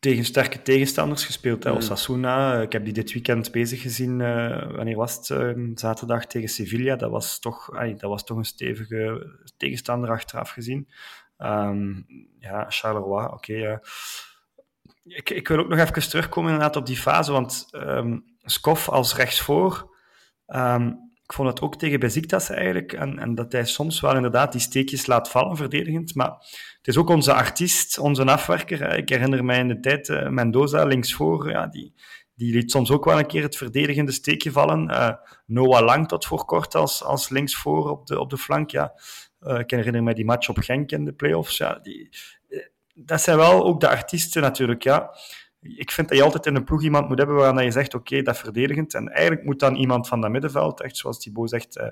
[0.00, 1.64] tegen sterke tegenstanders gespeeld.
[1.64, 1.70] Hè.
[1.70, 4.18] Osasuna, ik heb die dit weekend bezig gezien.
[4.76, 5.56] wanneer was het?
[5.74, 6.96] zaterdag tegen Sevilla.
[6.96, 9.26] Dat was, toch, ay, dat was toch een stevige
[9.56, 10.88] tegenstander achteraf gezien.
[11.38, 12.06] Um,
[12.38, 13.52] ja, Charleroi, oké.
[13.52, 13.80] Ja.
[15.04, 18.24] ik, ik wil ook nog even terugkomen inderdaad op die fase, want um,
[18.86, 19.96] als rechtsvoor,
[20.46, 24.52] um, ik vond het ook tegen Beziktas eigenlijk, en, en, dat hij soms wel inderdaad
[24.52, 26.30] die steekjes laat vallen, verdedigend, maar
[26.76, 28.78] het is ook onze artiest, onze afwerker.
[28.78, 28.96] Hè.
[28.96, 31.94] Ik herinner mij in de tijd uh, Mendoza linksvoor, ja, die,
[32.34, 34.90] die liet soms ook wel een keer het verdedigende steekje vallen.
[34.90, 35.10] Uh,
[35.46, 38.92] Noah Lang tot voor kort als, als linksvoor op de, op de flank, ja.
[39.42, 41.56] Uh, ik herinner me die match op Genk in de playoffs.
[41.56, 42.10] Ja, die,
[42.94, 44.82] dat zijn wel ook de artiesten natuurlijk.
[44.82, 45.10] Ja.
[45.60, 48.22] Ik vind dat je altijd in een ploeg iemand moet hebben waarvan je zegt, oké,
[48.22, 48.94] dat verdedigend.
[48.94, 51.86] En eigenlijk moet dan iemand van dat middenveld, echt zoals Thibaut zegt, uh,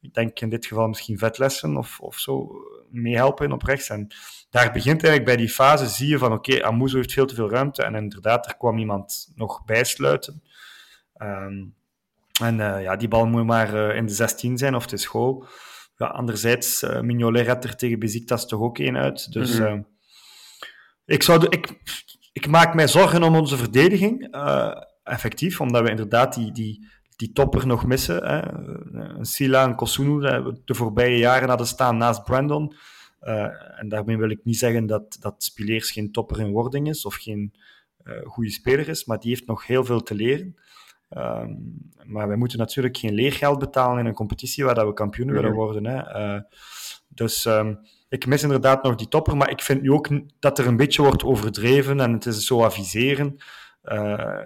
[0.00, 2.50] ik denk in dit geval misschien vetlessen of, of zo,
[2.90, 3.88] meehelpen op rechts.
[3.88, 4.08] En
[4.50, 7.50] daar begint eigenlijk bij die fase, zie je van, oké, okay, heeft veel te veel
[7.50, 7.82] ruimte.
[7.82, 10.42] En inderdaad, er kwam iemand nog bijsluiten.
[11.22, 11.74] Um,
[12.40, 15.06] en ja, die bal moet maar in de 16 zijn of het is
[16.00, 19.32] ja, anderzijds, uh, Mignolet redt er tegen Beziktas toch ook één uit.
[19.32, 19.76] Dus mm -hmm.
[19.76, 19.82] uh,
[21.04, 21.80] ik, zou de, ik,
[22.32, 24.72] ik maak mij zorgen om onze verdediging, uh,
[25.04, 28.26] effectief, omdat we inderdaad die, die, die topper nog missen.
[28.26, 28.40] Hè.
[29.24, 32.74] Sila en Kosunu, we de voorbije jaren hadden staan naast Brandon.
[33.76, 37.14] en daarmee wil ik niet zeggen dat, dat Spileers geen topper in wording is of
[37.14, 37.54] geen
[38.24, 40.56] goede speler is, maar die heeft nog heel veel te leren.
[41.16, 45.32] Um, maar wij moeten natuurlijk geen leergeld betalen in een competitie waar dat we kampioen
[45.32, 45.86] willen worden.
[45.86, 46.34] Hè.
[46.34, 46.40] Uh,
[47.08, 50.66] dus um, ik mis inderdaad nog die topper, maar ik vind nu ook dat er
[50.66, 53.36] een beetje wordt overdreven en het is zo aviseren.
[53.84, 54.38] Uh,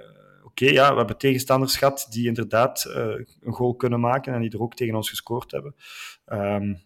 [0.45, 2.95] Oké, ja, we hebben tegenstanders gehad die inderdaad uh,
[3.41, 5.75] een goal kunnen maken en die er ook tegen ons gescoord hebben.
[6.27, 6.83] Um,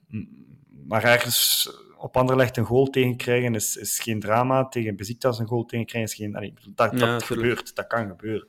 [0.87, 4.69] maar ergens op Anderlecht een goal tegenkrijgen is, is geen drama.
[4.69, 6.37] Tegen Besiktas een goal tegenkrijgen is geen...
[6.37, 8.49] Allee, dat, dat ja, gebeurt, dat kan gebeuren.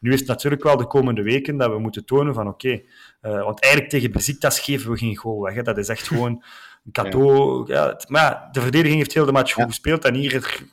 [0.00, 2.86] Nu is het natuurlijk wel de komende weken dat we moeten tonen van oké, okay,
[3.22, 5.54] uh, want eigenlijk tegen Besiktas geven we geen goal weg.
[5.54, 5.62] Hè.
[5.62, 6.44] Dat is echt gewoon
[6.84, 7.66] een cadeau.
[7.66, 7.84] Ja.
[7.84, 10.68] ja maar de verdediging heeft heel de match goed gespeeld en hier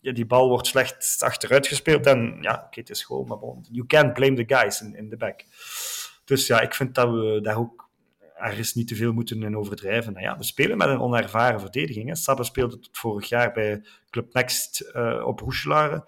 [0.00, 3.38] ja, die bal wordt slecht achteruit gespeeld en ja, oké, okay, het is gewoon, maar
[3.38, 5.44] bon, you can't blame the guys in, in the back.
[6.24, 7.87] Dus ja, ik vind dat we daar ook
[8.38, 10.12] ergens niet te veel moeten in overdrijven.
[10.12, 12.08] Nou ja, we spelen met een onervaren verdediging.
[12.08, 12.14] Hè.
[12.14, 16.04] Sabbe speelde tot vorig jaar bij Club Next uh, op Roeselare.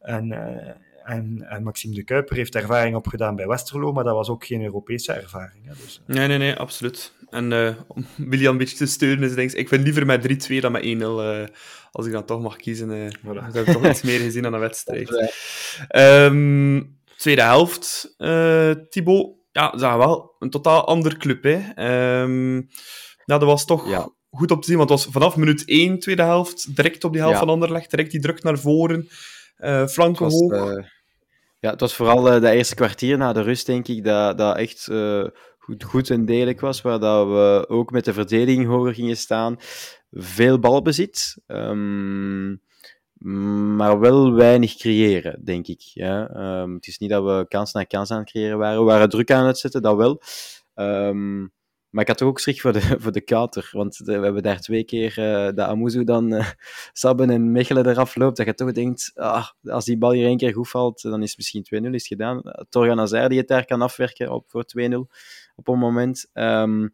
[0.00, 0.70] En, uh,
[1.04, 4.62] en, en, Maxime de Kuiper heeft ervaring opgedaan bij Westerlo, maar dat was ook geen
[4.62, 5.66] Europese ervaring.
[5.66, 5.72] Hè.
[5.82, 6.16] Dus, uh...
[6.16, 7.12] Nee, nee, nee, absoluut.
[7.30, 10.56] En om William een beetje te steunen, is denk ik, ik vind liever met 3-2
[10.60, 10.84] dan met
[11.50, 11.52] 1-0.
[11.90, 13.34] als ik dan toch mag kiezen, uh, voilà.
[13.34, 15.10] dan heb ik toch iets meer gezien aan een wedstrijd.
[15.90, 18.14] Um, tweede helft,
[18.90, 21.42] Thibaut ja, zagen wel een totaal ander club.
[21.42, 21.56] Hè.
[22.22, 22.68] Um,
[23.24, 24.08] ja, dat was toch ja.
[24.30, 27.20] goed op te zien, want het was vanaf minuut 1, tweede helft, direct op die
[27.20, 27.44] helft ja.
[27.44, 29.08] van Anderlecht, direct die druk naar voren,
[29.58, 30.52] uh, flanken hoog.
[30.52, 30.84] Uh,
[31.60, 34.56] ja, het was vooral uh, de eerste kwartier na de rust, denk ik, dat, dat
[34.56, 34.90] echt
[35.58, 39.56] goed, goed en degelijk was, waar dat we ook met de verdediging hoger gingen staan.
[40.10, 41.36] Veel balbezit.
[41.46, 42.62] Um,
[43.76, 45.80] maar wel weinig creëren, denk ik.
[45.80, 46.30] Ja.
[46.62, 48.78] Um, het is niet dat we kans na kans aan het creëren waren.
[48.78, 50.22] We waren druk aan het zetten, dat wel.
[50.74, 51.52] Um,
[51.90, 53.68] maar ik had toch ook schrik voor de, voor de kater.
[53.72, 56.48] Want we hebben daar twee keer uh, dat Amuzu dan uh,
[56.92, 58.36] Sabben en Mechelen eraf loopt.
[58.36, 61.28] Dat je toch denkt, ah, als die bal hier één keer goed valt, dan is
[61.28, 62.42] het misschien 2-0 is gedaan.
[62.68, 64.94] Torgan Azar die het daar kan afwerken op, voor 2-0
[65.54, 66.30] op een moment.
[66.32, 66.92] Um,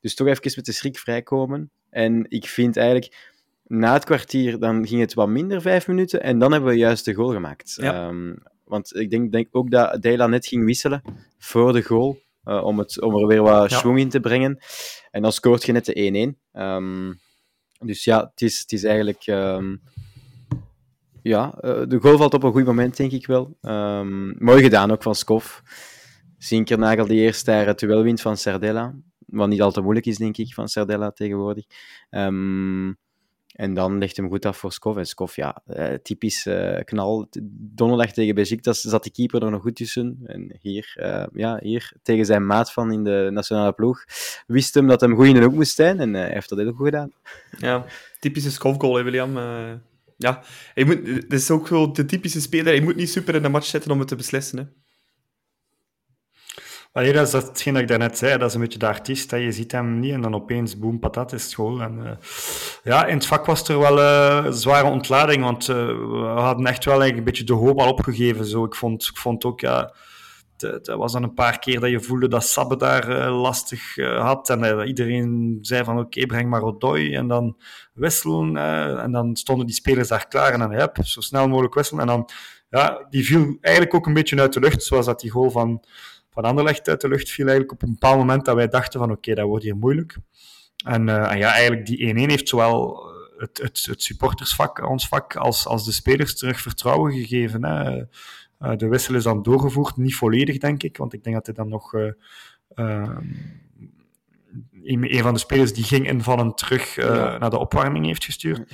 [0.00, 1.70] dus toch even met de schrik vrijkomen.
[1.90, 3.29] En ik vind eigenlijk
[3.70, 6.22] na het kwartier dan ging het wat minder, vijf minuten.
[6.22, 7.76] En dan hebben we juist de goal gemaakt.
[7.80, 8.08] Ja.
[8.08, 11.02] Um, want ik denk, denk ook dat Dela net ging wisselen
[11.38, 12.18] voor de goal.
[12.44, 13.76] Uh, om, het, om er weer wat ja.
[13.76, 14.58] schwung in te brengen.
[15.10, 16.60] En dan scoort je net de 1-1.
[16.60, 17.20] Um,
[17.78, 19.26] dus ja, het is, het is eigenlijk.
[19.26, 19.82] Um,
[21.22, 23.56] ja, uh, de goal valt op een goed moment, denk ik wel.
[24.38, 25.62] mooi gedaan ook van Skof.
[26.38, 28.94] Zinkernagel die eerst daar het duel wint van Sardella.
[29.26, 31.64] Wat niet al te moeilijk is, denk ik, van Sardella tegenwoordig.
[32.10, 32.98] Um,
[33.60, 34.96] en dan legt hem goed af voor Skov.
[34.96, 37.28] En Skov, ja, uh, typisch uh, knal.
[37.52, 40.18] Donderdag tegen Besiktas zat de keeper er nog goed tussen.
[40.24, 44.04] En hier, uh, ja, hier tegen zijn maat van in de nationale ploeg
[44.46, 46.00] wist hem dat hem goed in de hoek moest zijn.
[46.00, 47.12] En hij heeft dat heel goed gedaan.
[47.58, 47.84] Ja,
[48.18, 49.38] typische Skov-goal, William.
[50.16, 50.42] ja,
[50.74, 52.72] hij moet, het is ook wel de typische speler.
[52.72, 54.58] Hij moet niet super in de match zetten om het te beslissen.
[54.58, 54.64] Hè.
[56.92, 59.30] Allee, dat is hetgeen dat ik daarnet zei, dat is een beetje de artiest.
[59.30, 59.36] Hè.
[59.36, 61.80] Je ziet hem niet en dan opeens, boem, patat, is school.
[61.80, 62.10] En, uh,
[62.82, 66.84] ja, in het vak was er wel een zware ontlading, want uh, we hadden echt
[66.84, 68.44] wel eigenlijk een beetje de hoop al opgegeven.
[68.44, 68.64] Zo.
[68.64, 69.94] Ik, vond, ik vond ook, ja,
[70.56, 74.50] het was dan een paar keer dat je voelde dat Sabbe daar lastig had.
[74.50, 77.14] En iedereen zei van, oké, breng maar Odoi.
[77.14, 77.56] En dan
[77.94, 78.56] wisselen.
[79.02, 80.52] en dan stonden die spelers daar klaar.
[80.52, 82.00] En dan, hup, zo snel mogelijk wisselen.
[82.00, 82.28] En dan,
[82.70, 85.84] ja, die viel eigenlijk ook een beetje uit de lucht, zoals dat die goal van
[86.30, 89.10] van Anderlecht uit de lucht viel eigenlijk op een bepaald moment dat wij dachten van
[89.10, 90.16] oké, okay, dat wordt hier moeilijk.
[90.84, 93.02] En, uh, en, ja, eigenlijk die 1-1 heeft zowel
[93.36, 97.64] het, het, het, supportersvak, ons vak, als, als de spelers terug vertrouwen gegeven.
[97.64, 97.98] Hè.
[97.98, 101.54] Uh, de wissel is dan doorgevoerd, niet volledig denk ik, want ik denk dat hij
[101.54, 101.92] dan nog...
[101.94, 103.18] Uh,
[104.82, 107.38] een, van de spelers die ging invallen terug ja.
[107.38, 108.72] naar de opwarming heeft gestuurd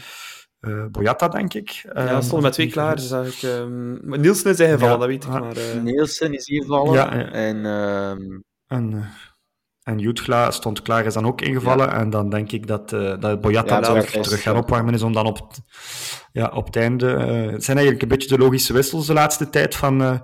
[0.66, 1.88] uh, Boyata, denk ik.
[1.94, 2.96] Ja, uh, stond met twee klaar.
[2.96, 4.00] Dus ik, um...
[4.02, 5.30] Nielsen is ingevallen, ja, dat weet ik.
[5.30, 5.82] Maar, uh...
[5.82, 6.92] Nielsen is ingevallen.
[6.92, 7.30] Ja, ja.
[7.30, 8.10] En, uh...
[8.66, 9.10] en,
[9.82, 11.92] en Jutgla stond klaar, is dan ook ingevallen.
[11.92, 15.50] En dan denk ik dat, dat Boyata terug, terug gaan opwarmen is om dan op,
[16.32, 17.06] ja, op het einde...
[17.52, 20.20] het zijn eigenlijk een beetje de logische wissels de laatste tijd van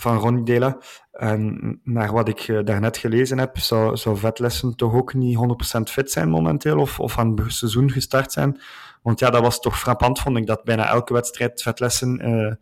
[0.00, 0.78] van Ronnie Dela.
[1.18, 5.38] En naar wat ik uh, daarnet gelezen heb, zou, zou Vetlessen toch ook niet
[5.78, 8.60] 100% fit zijn momenteel, of, of aan het seizoen gestart zijn.
[9.02, 12.52] Want ja, dat was toch frappant, vond ik, dat bijna elke wedstrijd Vetlessen uh,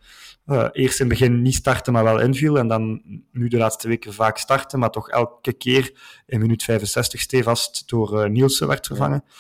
[0.57, 2.59] uh, eerst in het begin niet startte, maar wel inviel.
[2.59, 5.93] En dan nu de laatste weken vaak starten, maar toch elke keer
[6.27, 9.23] in minuut 65 stevast door Nielsen werd vervangen.
[9.25, 9.33] Ja.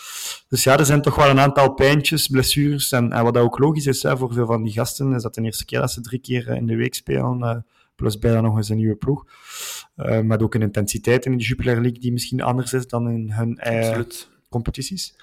[0.49, 2.93] Dus ja, er zijn toch wel een aantal pijntjes, blessures.
[2.93, 5.35] En, en wat dat ook logisch is hè, voor veel van die gasten, is dat
[5.35, 7.65] de eerste keer dat ze drie keer in de week spelen
[7.97, 9.25] Plus bijna nog eens een nieuwe ploeg.
[9.97, 13.33] Uh, met ook een intensiteit in de Jupiler League die misschien anders is dan in
[13.33, 14.07] hun eigen
[14.49, 15.15] competities.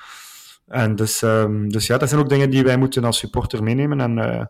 [0.67, 4.01] En dus, um, dus ja, dat zijn ook dingen die wij moeten als supporter meenemen.
[4.01, 4.45] En uh,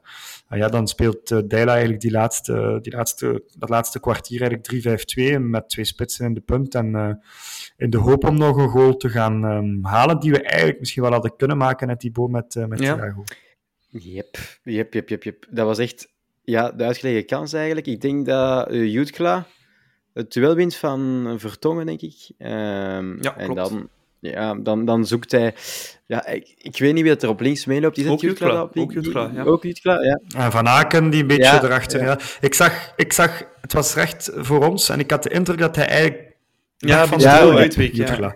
[0.60, 5.40] ja, dan speelt uh, Deila eigenlijk die laatste, die laatste, dat laatste kwartier eigenlijk 3-5-2
[5.40, 6.76] met twee spitsen in de punt.
[6.76, 7.14] En uh,
[7.78, 11.02] in de hoop om nog een goal te gaan um, halen, die we eigenlijk misschien
[11.02, 12.96] wel hadden kunnen maken, net die boom met, met ja.
[12.96, 13.24] Thiago.
[13.90, 15.46] Yep, yep, yep, yep, yep.
[15.50, 16.13] Dat was echt
[16.44, 17.88] Ja, de uitgelegen kans eigenlijk.
[17.88, 19.46] Ik denk dat uh, Jutkla
[20.14, 22.30] het duel wint van Vertongen, denk ik.
[22.38, 23.56] Ehm, Ja, en klopt.
[23.56, 25.54] dan, ja, dan, dan zoekt hij...
[26.06, 27.98] Ja, ik, ik weet niet wie dat er op links meeloopt.
[27.98, 29.44] Is het Ook Jutkla, op links- ook Jutkla, ja.
[29.44, 30.20] Ook Jutkla, ja.
[30.38, 32.00] En Van Aken, die een beetje Ja, erachter.
[32.00, 32.06] ja.
[32.06, 32.20] Ja.
[32.40, 35.76] Ik, zag, ik zag, het was recht voor ons en ik had de indruk dat
[35.76, 36.32] hij eigenlijk
[36.78, 38.36] Ja, van ja, uitweek, ja.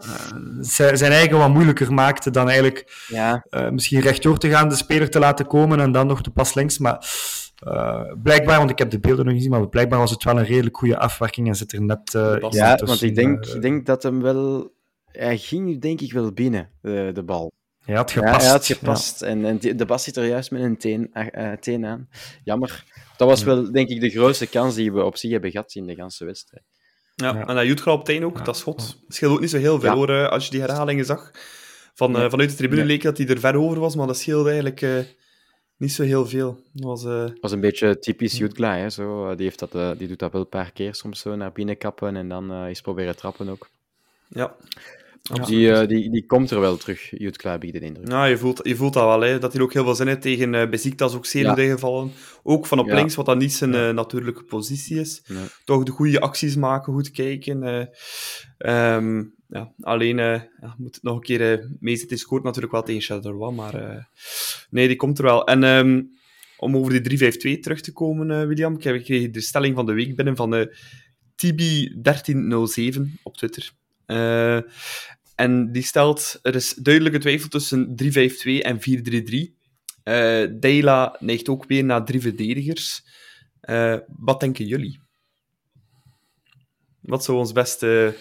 [0.00, 4.74] Eh, zijn eigen wat moeilijker maakte dan eigenlijk Ja, eh, misschien rechtdoor te gaan, de
[4.74, 6.78] speler te laten komen en dan nog de pas links.
[6.78, 7.06] Maar
[7.58, 10.38] eh, blijkbaar, want ik heb de beelden nog niet gezien, maar blijkbaar was het wel
[10.38, 13.46] een redelijk goede afwerking en zit er net eh iets ja tussen, want ik denk,
[13.46, 14.72] ik denk dat hem wel...
[15.12, 17.52] Hij ging denk ik wel binnen, de, de bal.
[17.84, 18.42] hij had Ja, gepast.
[18.42, 19.22] hij had gepast.
[19.22, 22.08] En, en de bas zit er juist met een teen, eh, teen aan.
[22.44, 22.84] Jammer.
[23.16, 25.86] Dat was wel, denk ik, de grootste kans die we op zich hebben gehad in
[25.86, 26.64] de ganse wedstrijd.
[27.20, 27.46] Ja, Ja.
[27.46, 28.98] en dat Jutgra op het einde ook, dat schot.
[29.08, 31.30] scheelt ook niet zo heel veel hoor, als je die herhalingen zag.
[31.94, 32.90] Van, eh, vanuit de tribune Nee.
[32.90, 34.98] leek dat hij er ver over was, maar dat scheelde eigenlijk eh,
[35.76, 36.60] niet zo heel veel.
[36.72, 38.90] Dat was, eh, was een beetje typisch Jutgla, hè.
[38.90, 41.78] Zo, die, heeft dat, die doet dat wel een paar keer soms zo naar binnen
[41.78, 43.68] kappen en dan eens proberen trappen ook.
[44.28, 44.56] ja.
[45.46, 48.08] Die, eh, die, die komt er wel terug, Jutgla, heb ik de indruk.
[48.08, 50.20] Ja, je voelt, je voelt dat wel, hè, dat hij ook heel veel zin heeft
[50.22, 51.48] tegen uh, Besiktas, ook zeer Ja.
[51.50, 52.10] goed ingevallen.
[52.42, 52.94] Ook van op Ja.
[52.94, 55.22] links, wat dan niet zijn eh, natuurlijke positie is.
[55.26, 55.44] Nee.
[55.64, 57.62] Toch de goede acties maken, goed kijken.
[57.62, 57.86] eh.
[58.58, 62.16] Ehm, ja, alleen eh, ja, moet het nog een keer uh, meezitten.
[62.16, 64.04] Hij scoort natuurlijk wel tegen Charleroi, maar eh,
[64.70, 65.46] nee, die komt er wel.
[65.46, 66.02] En ehm,
[66.56, 67.18] om over die
[67.56, 70.36] 3-5-2 terug te komen, eh, William, ik heb gekregen de stelling van de week binnen
[70.36, 70.76] van de
[71.36, 73.70] Tibi1307 op Twitter.
[74.06, 74.58] Eh,
[75.38, 78.04] en die stelt, er is duidelijke twijfel tussen 3-5-2
[78.42, 79.56] en 4-3-3.
[80.02, 83.02] Eh Deila neigt ook weer naar drie verdedigers.
[83.60, 85.00] Eh, wat denken jullie?
[87.00, 88.16] Wat zou ons beste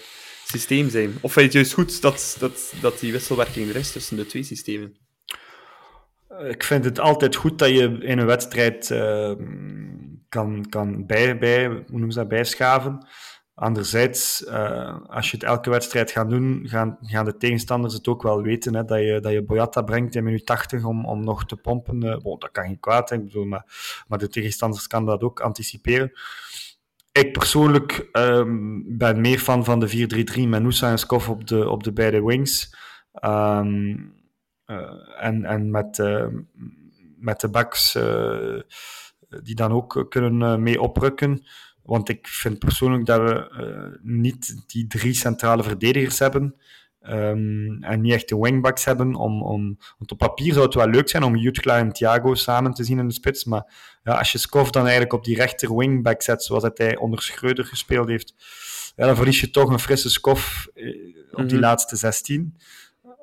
[0.45, 1.09] systeem zijn?
[1.21, 4.25] Of vind je het juist goed dat, dat, dat die wisselwerking er is tussen de
[4.25, 4.97] twee systemen?
[6.49, 9.33] Ik vind het altijd goed dat je in een wedstrijd eh,
[10.29, 13.07] kan, kan bij, bij, hoe noemen ze dat, bijschaven.
[13.59, 18.23] Anderzijds, uh, als je het elke wedstrijd gaat doen, gaan, gaan de tegenstanders het ook
[18.23, 18.75] wel weten.
[18.75, 22.19] Hè, dat, je, dat je Boyata brengt in minuut 80 om, om nog te pompen.
[22.21, 23.65] Bon, dat kan geen kwaad, ik bedoel, maar,
[24.07, 26.11] maar de tegenstanders kan dat ook anticiperen.
[27.11, 31.69] Ik persoonlijk um, ben meer fan van de 4-3-3 met Noosa en Skof op de,
[31.69, 32.75] op de beide wings.
[33.25, 34.13] Um,
[34.65, 36.03] uh, en, en met,
[37.17, 37.97] met de backs
[39.43, 41.45] die dan ook kunnen mee oprukken.
[41.87, 46.55] Want ik vind persoonlijk dat we uh, niet die drie centrale verdedigers hebben.
[47.09, 49.15] Um, en niet echt de wingbacks hebben.
[49.15, 52.73] Om, om, want op papier zou het wel leuk zijn om Jutkla en Thiago samen
[52.73, 53.43] te zien in de spits.
[53.45, 53.73] Maar
[54.03, 57.21] ja, als je Skof dan eigenlijk op die rechter wingback zet, zoals dat hij onder
[57.21, 58.33] Schreuder gespeeld heeft,
[58.95, 61.59] ja, dan verlies je toch een frisse Skof uh, op die Mhm.
[61.59, 62.57] laatste 16.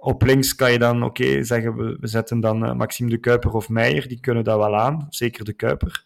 [0.00, 3.18] Op links kan je dan, oké, okay, zeggen we, we zetten dan uh, Maxime de
[3.18, 6.04] Kuiper of Meijer, die kunnen dat wel aan, zeker de Kuiper.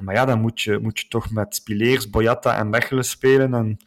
[0.00, 3.54] Maar ja, dan moet je, moet je toch met Spileers, Boyata en Mechelen spelen.
[3.54, 3.78] En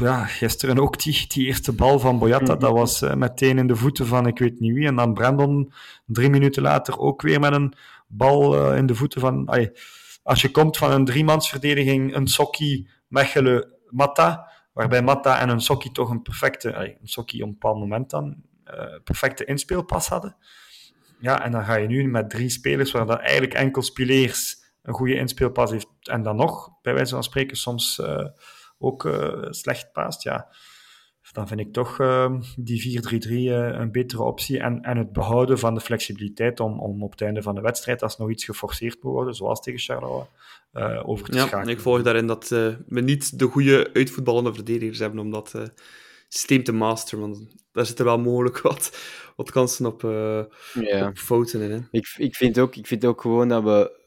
[0.00, 3.76] ja, gisteren ook die, die eerste bal van Boyata, dat was uh, meteen in de
[3.76, 4.86] voeten van ik weet niet wie.
[4.86, 5.72] En dan Brandon
[6.06, 7.74] drie minuten later ook weer met een
[8.06, 9.48] bal uh, in de voeten van...
[9.48, 9.72] Ay,
[10.22, 15.92] als je komt van een driemansverdediging, een Sokki, Mechelen, Matta, waarbij Matta en een Sokki
[15.92, 16.74] toch een perfecte...
[16.74, 18.74] Ay, een Sokki op een bepaald moment dan, uh,
[19.04, 20.36] perfecte inspeelpas hadden.
[21.18, 24.94] Ja, en dan ga je nu met drie spelers, waar dan eigenlijk enkel Spileers een
[24.94, 28.26] goede inspeelpas heeft en dan nog, bij wijze van spreken, soms uh,
[28.78, 30.48] ook uh, slecht paast, ja,
[31.32, 33.30] dan vind ik toch uh, die 4-3-3
[33.80, 34.58] een betere optie.
[34.58, 38.02] En, en het behouden van de flexibiliteit om, om op het einde van de wedstrijd,
[38.02, 40.24] als nog iets geforceerd moet worden, zoals tegen Charleroi,
[41.04, 41.74] over te ja, schakelen.
[41.74, 45.54] ik volg daarin dat we niet de goede uitvoetballende verdedigers hebben om dat
[46.28, 48.98] systeem te masteren, want daar zitten wel mogelijk wat,
[49.36, 50.02] wat kansen op,
[50.72, 51.08] ja.
[51.08, 51.70] op fouten in.
[51.70, 51.78] Hè.
[51.90, 54.02] Ik, ik, vind ook, ik vind ook gewoon dat we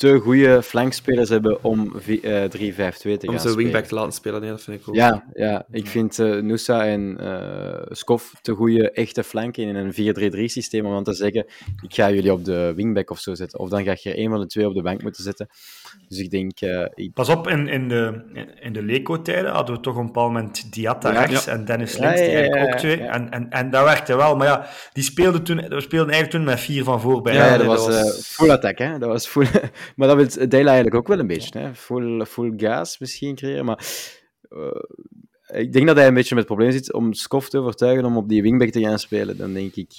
[0.00, 3.28] te goede flankspelers hebben om uh, 3-5-2 te om gaan spelen.
[3.28, 4.94] Om ze wingback te laten spelen, nee, dat vind ik ook.
[4.94, 10.32] Ja, ja ik vind uh, Noosa en uh, Skof te goede echte flanken in een
[10.32, 11.46] 4-3-3 systeem om te zeggen,
[11.82, 13.58] ik ga jullie op de wingback of zo zetten.
[13.58, 15.48] Of dan ga je er een van de twee op de bank moeten zetten.
[16.08, 16.60] Dus ik denk...
[16.60, 17.12] Uh, ik...
[17.12, 18.22] Pas op, in, in de,
[18.60, 21.52] in de Leco-tijden hadden we toch op een bepaald moment Diatta ja, rechts ja.
[21.52, 23.00] en Dennis links, eigenlijk ook twee.
[23.00, 26.44] En, en, en dat werkte wel, maar ja, die speelden toen, we speelden eigenlijk toen
[26.44, 27.34] met vier van voorbij.
[27.34, 28.04] Ja, dat, was, was...
[28.04, 28.98] Uh, full attack, hè.
[28.98, 29.46] Dat was full...
[29.96, 31.74] maar dat wil Dela eigenlijk ook wel een beetje, hè.
[31.74, 33.84] Full, full gas misschien creëren, maar...
[34.50, 34.66] Uh,
[35.52, 38.16] ik denk dat hij een beetje met het probleem zit om Skof te overtuigen om
[38.16, 39.36] op die wingback te gaan spelen.
[39.36, 39.90] Dan denk ik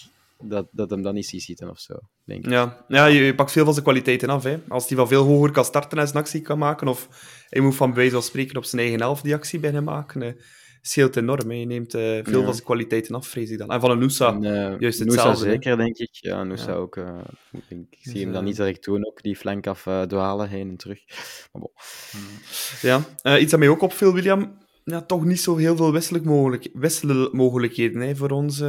[0.43, 1.93] dat, dat hem dan niet ziet zitten of zo.
[2.25, 2.51] Denk ik.
[2.51, 4.43] Ja, ja je, je, pakt veel van zijn kwaliteiten af.
[4.43, 4.57] Hè.
[4.67, 7.07] Als hij van veel hoger kan starten en zijn actie kan maken, of
[7.49, 10.31] hij moet van van spreken op zijn eigen helft die actie bij hem maken, hè.
[10.81, 11.49] scheelt enorm.
[11.49, 11.55] hè.
[11.55, 12.43] Je neemt eh, veel Ja.
[12.43, 13.69] van zijn kwaliteiten af, vrees ik dan.
[13.71, 15.51] En van een Noosa, eh, juist Noosa hetzelfde, hè.
[15.51, 16.09] zeker, denk ik.
[16.11, 16.75] Ja, Noosa Ja.
[16.77, 16.97] ook.
[16.97, 17.17] eh,
[17.51, 20.69] ik, denk- ik zie hem dan niet direct doen, ook die flank af dwalen heen
[20.69, 20.99] en terug.
[21.51, 21.71] Maar bon.
[22.81, 24.59] Ja, iets dat mij ook opviel, William.
[24.83, 28.63] Ja, toch niet zo heel veel wisselijk mogelijk, wisselmogelijkheden hè, voor ons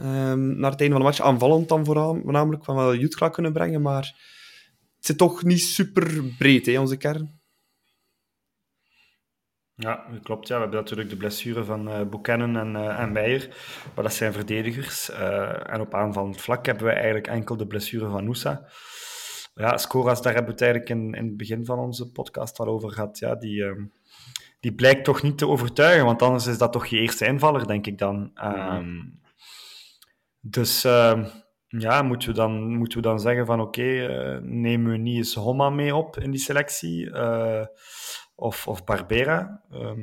[0.00, 1.20] ehm, naar het einde van de match.
[1.20, 4.02] Aanvallend dan vooral, voornamelijk van wel Jutkla kunnen brengen, maar
[4.96, 7.40] het zit toch niet super breed, hè, onze kern.
[9.80, 10.48] Ja, dat klopt.
[10.48, 10.54] Ja.
[10.54, 13.48] We hebben natuurlijk de blessure van eh Buchanan en, eh en Meijer,
[13.94, 15.10] maar dat zijn verdedigers.
[15.10, 18.68] Eh, en op aanvallend vlak hebben we eigenlijk enkel de blessure van Noosa.
[19.54, 22.66] Ja, Scoras, daar hebben we het eigenlijk in, in het begin van onze podcast al
[22.66, 23.18] over gehad.
[23.18, 23.84] Ja, die, ehm,
[24.60, 27.86] die blijkt toch niet te overtuigen, want anders is dat toch je eerste invaller, denk
[27.86, 28.30] ik dan.
[28.34, 28.98] Ehm,
[30.40, 31.24] dus ehm,
[31.66, 35.34] ja, moeten we, dan, moeten we dan zeggen van oké, eh, nemen we niet eens
[35.34, 37.10] Homa mee op in die selectie?
[37.10, 37.64] Eh,
[38.34, 39.62] of, of Barbera.
[39.70, 39.98] Ehm,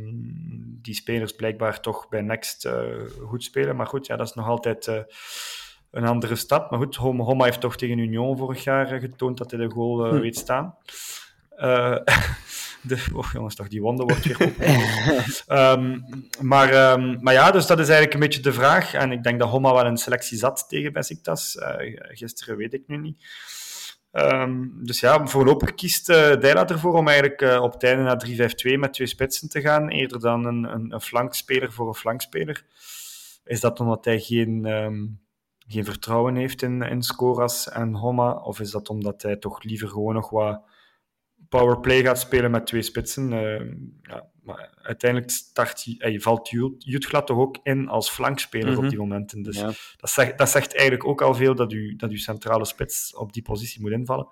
[0.81, 2.85] die spelers blijkbaar toch bij Next eh,
[3.25, 3.75] goed spelen.
[3.75, 4.87] Maar goed, ja, dat is nog altijd
[5.91, 6.71] een andere stap.
[6.71, 10.19] Maar goed, Homa heeft toch tegen Union vorig jaar getoond dat hij de goal Hm.
[10.19, 10.75] weet staan.
[12.91, 14.53] Eh, de, oh jongens, toch, die wonde wordt weer op.
[15.47, 15.99] Ehm,
[16.41, 18.93] maar, ehm, maar ja, dus dat is eigenlijk een beetje de vraag.
[18.93, 21.57] En ik denk dat Homa wel een selectie zat tegen Besiktas.
[21.57, 23.25] Eh gisteren weet ik nu niet.
[24.11, 28.79] Ehm, dus ja, voorlopig kiest uh, Deila ervoor om eigenlijk uh, op einde naar 3-5-2
[28.79, 32.65] met twee spitsen te gaan, eerder dan een, een, een flankspeler voor een flankspeler.
[33.43, 34.65] Is dat omdat hij geen,
[35.67, 38.31] geen vertrouwen heeft in, in Scoras en Homa?
[38.31, 40.61] Of is dat omdat hij toch liever gewoon nog wat
[41.49, 43.31] powerplay gaat spelen met twee spitsen?
[43.31, 43.59] Uh,
[44.01, 48.83] ja, maar uiteindelijk start, hij, valt Jutgla toch ook in als flankspeler mm -hmm.
[48.83, 49.43] op die momenten.
[49.43, 49.71] Dus ja.
[49.97, 53.33] dat, zegt, dat zegt eigenlijk ook al veel dat u, dat uw centrale spits op
[53.33, 54.27] die positie moet invallen.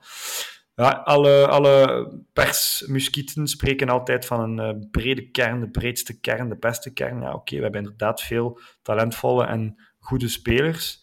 [0.76, 6.57] Ja, alle, alle persmuskieten spreken altijd van een uh, brede kern, de breedste kern, de
[6.57, 7.22] beste kern.
[7.22, 11.01] Ja, oké, okay, we hebben inderdaad veel talentvolle en goede spelers.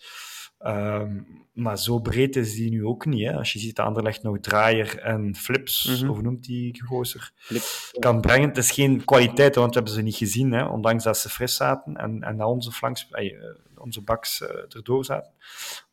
[0.66, 3.26] Um, maar zo breed is die nu ook niet.
[3.26, 3.36] Hè.
[3.36, 6.10] Als je ziet, Anderlecht nog draaier en flips, mm -hmm.
[6.10, 8.48] of noemt die gozer, Flips, kan brengen.
[8.48, 11.56] Het is geen kwaliteit, want we hebben ze niet gezien, hè, ondanks dat ze fris
[11.56, 13.32] zaten en, en dat onze flanks, eh,
[13.76, 15.32] onze baks eh, erdoor zaten.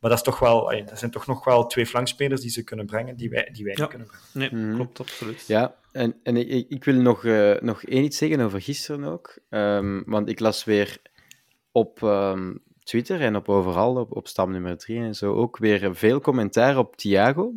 [0.00, 2.64] Maar dat, is toch wel, eh, dat zijn toch nog wel twee flankspelers die ze
[2.64, 3.80] kunnen brengen, die wij, die wij ja.
[3.80, 4.26] niet kunnen brengen.
[4.32, 4.74] Nee, mm -hmm.
[4.74, 5.44] klopt, absoluut.
[5.46, 9.38] Ja, en, en ik, ik wil nog, uh, nog één iets zeggen over gisteren ook.
[9.48, 10.98] Um, want ik las weer
[11.72, 12.02] op...
[12.02, 16.20] Um, Twitter en op overal, op, op stam nummer 3 en zo, ook weer veel
[16.20, 17.52] commentaar op Thiago.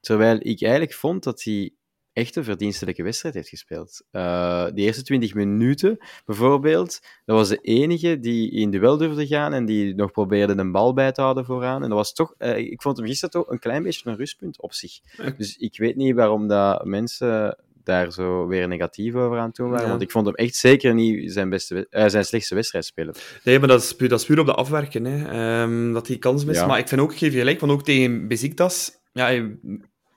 [0.00, 1.70] Terwijl ik eigenlijk vond dat hij
[2.12, 4.02] echt een verdienstelijke wedstrijd heeft gespeeld.
[4.12, 9.52] Uh, de eerste 20 minuten, bijvoorbeeld, dat was de enige die in duel durfde gaan
[9.52, 11.82] en die nog probeerde een bal bij te houden vooraan.
[11.82, 14.60] En dat was toch, uh, ik vond hem gisteren toch een klein beetje een rustpunt
[14.60, 15.00] op zich.
[15.36, 19.84] Dus ik weet niet waarom dat mensen daar zo weer negatief over aan toe waren.
[19.84, 19.90] Ja.
[19.90, 23.14] Want ik vond hem echt zeker niet zijn, beste, uh, zijn slechtste wedstrijd spelen.
[23.44, 25.04] Nee, maar dat is puur, dat is puur op de afwerken.
[25.04, 25.62] Hè.
[25.62, 26.60] Um, dat hij kans mist.
[26.60, 26.66] Ja.
[26.66, 29.58] Maar ik vind ook, ik geef je gelijk, want ook tegen Besiktas, ja, hij,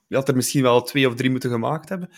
[0.07, 2.09] hij had er misschien wel twee of drie moeten gemaakt hebben.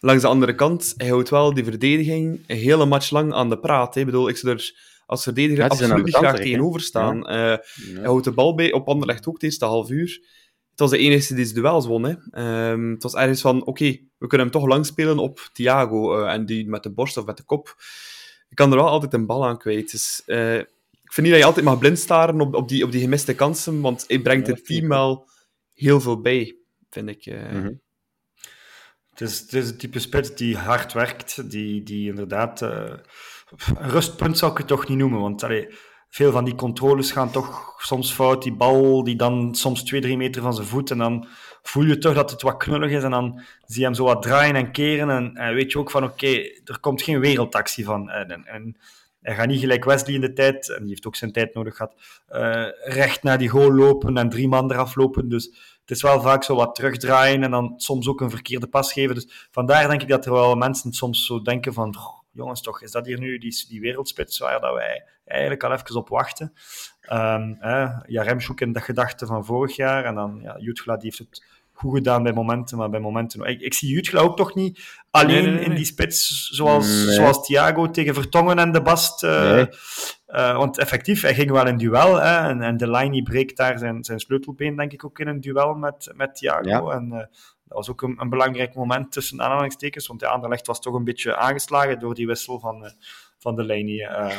[0.00, 3.58] Langs de andere kant, hij houdt wel die verdediging een hele match lang aan de
[3.58, 3.94] praat.
[3.94, 4.00] Hè.
[4.00, 7.16] Ik bedoel, ik zou er als verdediger ja, absoluut niet graag tegenover staan.
[7.16, 7.60] Uh, ja.
[7.94, 10.20] Hij houdt de bal bij, op Anderlecht ook het eerste half uur.
[10.76, 12.04] Het was de enige die zijn duels won.
[12.04, 12.14] Hè.
[12.70, 16.20] Um, het was ergens van, oké, okay, we kunnen hem toch lang spelen op Thiago.
[16.20, 17.76] Uh, en die met de borst of met de kop.
[18.48, 19.90] Je kan er wel altijd een bal aan kwijt.
[19.90, 22.92] Dus uh, ik vind niet dat je altijd mag blind staren op, op, die, op
[22.92, 25.28] die gemiste kansen, want hij brengt het team wel
[25.74, 26.56] heel veel bij,
[26.90, 27.26] vind ik.
[27.26, 27.50] Uh...
[27.50, 27.72] Mhm.
[29.10, 32.60] Het is, het is type spits die hard werkt, die, die inderdaad...
[32.60, 33.00] een
[33.76, 35.42] rustpunt zou ik het toch niet noemen, want...
[35.42, 35.68] Allee,
[36.08, 38.42] veel van die controles gaan toch soms fout.
[38.42, 40.90] Die bal die dan soms twee, drie meter van zijn voet.
[40.90, 41.26] En dan
[41.62, 43.02] voel je toch dat het wat knullig is.
[43.02, 45.10] En dan zie je hem zo wat draaien en keren.
[45.10, 46.26] En, en weet je ook van, oké,
[46.64, 48.10] er komt geen wereldactie van.
[48.10, 48.76] En, en, en,
[49.26, 51.76] hij gaat niet gelijk Wesley in de tijd, en die heeft ook zijn tijd nodig
[51.76, 51.94] gehad,
[52.28, 55.28] uh, recht naar die goal lopen en drie man eraf lopen.
[55.28, 55.44] Dus
[55.80, 59.14] het is wel vaak zo wat terugdraaien en dan soms ook een verkeerde pas geven.
[59.14, 61.94] Dus vandaar denk ik dat er wel mensen soms zo denken van...
[62.36, 65.96] Jongens, toch, is dat hier nu die, die wereldspits waar dat wij eigenlijk al even
[65.96, 66.52] op wachten?
[67.12, 70.04] Um, eh, Jaremchuk in dat gedachte van vorig jaar.
[70.04, 73.44] En dan, ja, Jutgla, die heeft het goed gedaan bij momenten, maar bij momenten...
[73.44, 74.80] Ik, ik zie Jutgla ook toch niet
[75.10, 75.64] alleen nee, nee, nee.
[75.64, 79.22] in die spits, zoals, zoals Thiago tegen Vertongen en De Bast.
[79.22, 79.58] Uh,
[80.28, 82.20] uh, want effectief, hij ging wel in duel.
[82.20, 85.74] Hè, en, en Delaney breekt daar zijn, zijn sleutelbeen, denk ik, ook in een duel
[85.74, 86.68] met, met Thiago.
[86.68, 86.96] Ja.
[86.96, 87.18] En, uh,
[87.66, 91.04] dat was ook een, een, belangrijk moment tussen aanhalingstekens, want de Anderlecht was toch een
[91.04, 92.90] beetje aangeslagen door die wissel van, uh,
[93.38, 94.10] van Delaney.
[94.10, 94.38] Uh,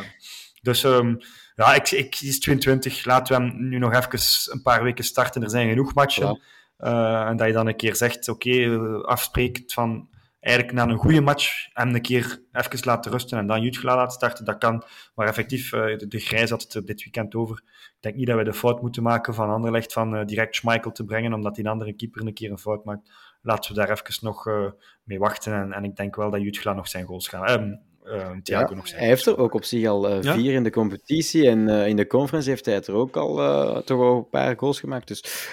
[0.62, 1.18] dus um,
[1.56, 3.06] ja, ik, ik is 22.
[3.06, 5.44] Laten we hem nu nog even een paar weken starten.
[5.44, 6.26] Er zijn genoeg matchen.
[6.26, 7.24] Ja.
[7.24, 10.10] Uh, en dat je dan een keer zegt, oké, okay, afsprekend van
[10.40, 14.14] eigenlijk na een goede match hem een keer even laten rusten en dan Jutgla laten
[14.14, 14.84] starten, dat kan.
[15.16, 17.64] Maar effectief, uh, de, de Grijs had het er dit weekend over.
[17.66, 20.92] Ik denk niet dat we de fout moeten maken van Anderlecht van uh, direct Schmeichel
[20.92, 23.12] te brengen, omdat die andere keeper een keer een fout maakt.
[23.42, 24.70] Laten we daar even nog uh,
[25.04, 25.54] mee wachten.
[25.54, 27.50] En, en, ik denk wel dat Jutgla nog zijn goals gaat.
[27.50, 30.34] Ehm, ja, hij heeft er ook op zich al ja?
[30.34, 33.36] vier in de competitie en in de conference heeft hij er ook al
[33.84, 35.08] toch al een paar goals gemaakt.
[35.08, 35.50] Dus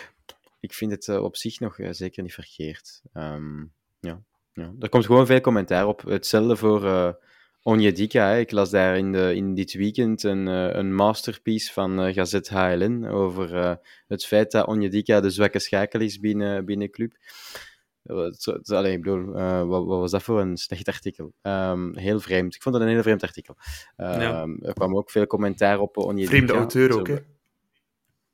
[0.60, 3.02] ik vind het op zich nog zeker niet verkeerd.
[3.14, 4.22] Um, ja.
[4.54, 6.02] Ja, er komt gewoon veel commentaar op.
[6.02, 7.10] Hetzelfde voor uh,
[7.62, 8.28] Onjedika.
[8.28, 8.38] Hè.
[8.38, 12.48] Ik las daar in, de, in dit weekend een, uh, een masterpiece van uh, Gazet
[12.48, 13.74] HLN over uh,
[14.08, 17.12] het feit dat Onjedika de zwakke schakel is binnen, binnen club.
[18.64, 19.24] Allee, ik bedoel,
[19.66, 21.32] wat, wat, was dat voor een slecht artikel?
[21.42, 22.54] Um, heel vreemd.
[22.54, 23.56] Ik vond dat een heel vreemd artikel.
[23.96, 24.46] Ja.
[24.60, 26.30] Er kwam ook veel commentaar op Onjedika.
[26.30, 27.16] Vreemde auteur ook, hè?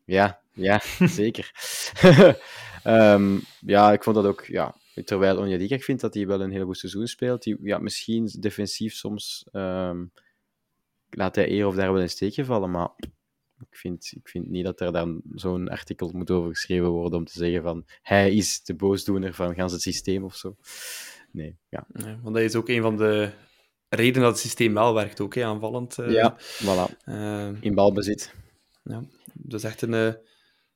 [0.05, 0.81] Ja, ja
[1.21, 1.51] zeker.
[2.85, 3.41] um,
[3.75, 4.45] ja, ik vond dat ook...
[4.45, 7.43] Ja, Terwijl Onyedika, ik vind dat hij wel een heel goed seizoen speelt.
[7.43, 10.13] Die, ja, misschien defensief soms um,
[11.11, 12.91] laat hij eer of daar wel een steekje vallen, maar
[13.61, 17.25] ik vind, ik vind niet dat er dan zo'n artikel moet over geschreven worden om
[17.25, 20.57] te zeggen van hij is de boosdoener van gans het systeem of zo.
[21.33, 21.87] Nee, ja.
[21.93, 23.31] ja want dat is ook een van de
[23.89, 25.99] redenen dat het systeem wel werkt, ook hè, aanvallend.
[25.99, 27.07] Uh, ja, voilà.
[27.09, 28.35] Uh, In balbezit.
[28.85, 29.93] Ja, dat is echt een...
[29.93, 30.13] Uh...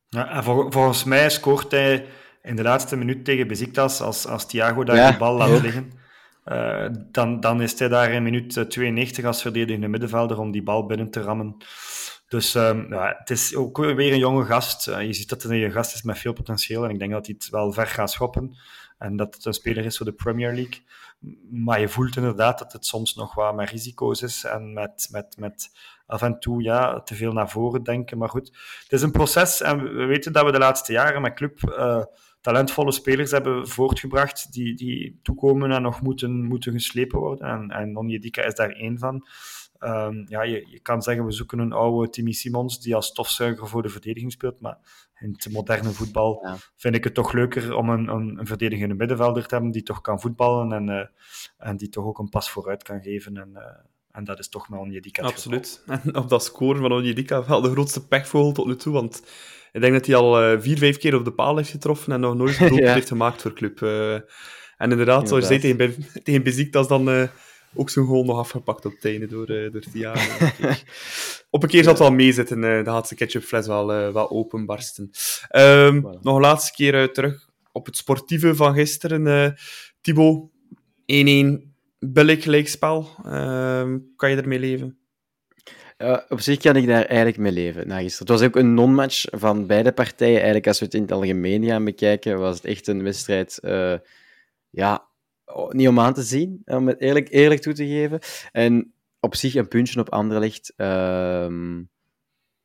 [0.09, 2.07] Ja, en vol volgens mij scoort hij
[2.45, 5.93] in de laatste minuut tegen Beziktas, als, als Thiago daar de bal laat liggen,
[6.47, 10.87] uh, dan, dan is hij daar in minuut 92 als verdedigende middenvelder om die bal
[10.87, 11.57] binnen te rammen.
[12.29, 14.89] Dus um, ja, het is ook weer een jonge gast.
[14.89, 17.27] Uh, je ziet dat het een gast is met veel potentieel en ik denk dat
[17.27, 18.57] hij het wel ver gaat schoppen.
[18.99, 20.83] En dat het een speler is voor de Premier League.
[21.51, 25.37] Maar je voelt inderdaad dat het soms nog wat met risico's is en met, met,
[25.39, 25.71] met
[26.07, 28.19] af en toe ja, te veel naar voren denken.
[28.19, 28.47] Maar goed,
[28.83, 32.05] het is een proces en we weten dat we de laatste jaren met club uh,
[32.45, 37.49] talentvolle spelers hebben voortgebracht die, die toekomen en nog moeten, moeten geslepen worden.
[37.49, 39.27] En, en Onjedika is daar één van.
[39.81, 43.69] Um, ja, je, je, kan zeggen, we zoeken een oude Timmy Simons die als stofzuiger
[43.69, 44.79] voor de verdediging speelt, maar
[45.21, 46.57] in het moderne voetbal ja.
[46.77, 50.01] vind ik het toch leuker om een, een, een, verdedigende middenvelder te hebben die toch
[50.01, 51.07] kan voetballen en, uh,
[51.69, 53.37] en die toch ook een pas vooruit kan geven.
[53.37, 53.63] En, uh,
[54.11, 55.83] en dat is toch met Onjedika Absoluut.
[55.87, 59.23] En op dat score van Onjedika wel de grootste pechvogel tot nu toe, want
[59.75, 62.21] ik denk dat hij al uh, vier, vijf keer op de paal heeft getroffen en
[62.21, 62.95] nog nooit een doelpunt ja.
[62.95, 63.81] heeft gemaakt voor club.
[63.81, 64.15] Uh,
[64.77, 65.95] en inderdaad, zoals je zei, tegen,
[66.25, 67.23] tegen Beziktas dan uh,
[67.75, 70.47] ook zo'n goal nog afgepakt op het einde door, door Thiago.
[71.51, 75.11] op een keer zal het wel meezitten, dan gaat de ketchupfles wel, wel openbarsten.
[75.57, 76.21] Um, voilà.
[76.21, 79.55] Nog een laatste keer terug op het sportieve van gisteren.
[80.01, 80.49] Thibaut,
[81.13, 83.09] 1-1 billig gelijkspel.
[83.25, 84.99] Ehm, kan je ermee leven?
[86.29, 87.89] Op zich kan ik daar eigenlijk mee leven.
[87.89, 88.33] Na gisteren.
[88.33, 90.37] Het was ook een non-match van beide partijen.
[90.37, 93.59] Eigenlijk, als we het in het algemeen gaan bekijken, was het echt een wedstrijd.
[93.63, 93.95] Uh,
[94.71, 95.09] ja,
[95.69, 98.19] niet om aan te zien, om het eerlijk, eerlijk toe te geven.
[98.53, 101.49] En op zich een puntje op Anderlecht uh,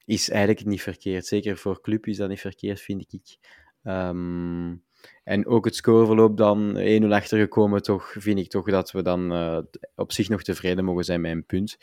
[0.06, 1.26] is eigenlijk niet verkeerd.
[1.26, 3.38] Zeker voor club is dat niet verkeerd, vind ik.
[3.84, 4.84] Um,
[5.24, 9.60] en ook het scoreverloop dan 1-0 achtergekomen, toch, vind ik toch dat we dan uh,
[9.96, 11.78] op zich nog tevreden mogen zijn met een punt.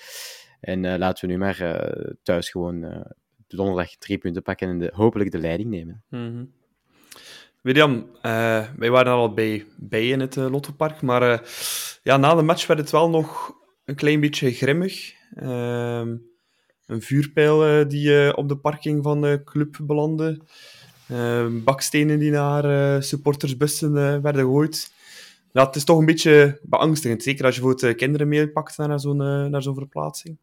[0.61, 3.01] En uh, laten we nu maar uh, thuis gewoon uh,
[3.47, 6.03] donderdag drie punten pakken en de, hopelijk de leiding nemen.
[6.09, 6.53] Mm.
[7.61, 8.07] William,
[8.77, 11.43] wij waren al bij, bij in het Lottopark, maar
[12.03, 13.53] ja, na de match werd het wel nog
[13.85, 15.13] een klein beetje grimmig.
[15.35, 16.17] Ehm,
[16.87, 20.41] een vuurpijl die op de parking van de club belandde.
[21.09, 23.93] Ehm, bakstenen die naar supportersbussen
[24.23, 24.93] werden gegooid.
[25.53, 29.01] Ja, het is toch een beetje beangstigend, zeker als je voor het kinderen meepakt naar
[29.01, 30.39] zo'n naar zo'n verplaatsing.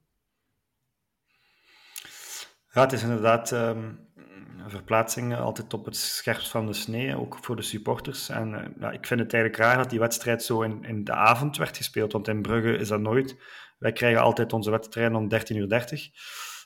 [2.73, 3.99] Ja, het is inderdaad um,
[4.67, 8.29] verplaatsing altijd op het scherpst van de snee, ook voor de supporters.
[8.29, 11.11] En uh, ja, ik vind het eigenlijk raar dat die wedstrijd zo in, in de
[11.11, 13.37] avond werd gespeeld, want in Brugge is dat nooit.
[13.77, 16.11] Wij krijgen altijd onze wedstrijden om 13.30 uur.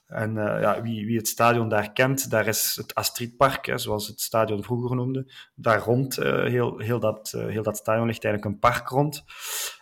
[0.07, 4.07] En uh, ja, wie, wie het stadion daar kent, daar is het Astridpark, hè, zoals
[4.07, 5.31] het stadion vroeger noemde.
[5.55, 9.23] Daar rond, uh, heel, heel, dat, heel dat stadion ligt eigenlijk een park rond.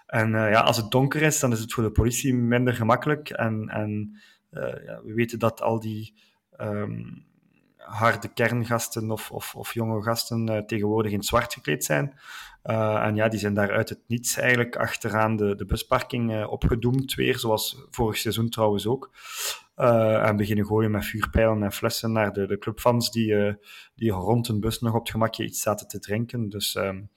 [0.06, 3.30] En ja, als het donker is, dan is het voor de politie minder gemakkelijk.
[3.30, 4.20] En, en
[4.86, 6.14] ja, we weten dat al die
[6.62, 7.26] um,
[7.78, 12.20] harde kerngasten of, of, of jonge gasten uh, tegenwoordig in zwart gekleed zijn.
[12.64, 17.14] Uh, en ja, die zijn daar uit het niets eigenlijk achteraan de, de busparking opgedoemd
[17.14, 19.12] weer, zoals vorig seizoen trouwens ook.
[19.76, 23.58] en beginnen gooien met vuurpijlen en flessen naar de, de clubfans die,
[23.96, 26.50] die rond een bus nog op het gemakje iets zaten te drinken.
[26.50, 27.10] Dus um,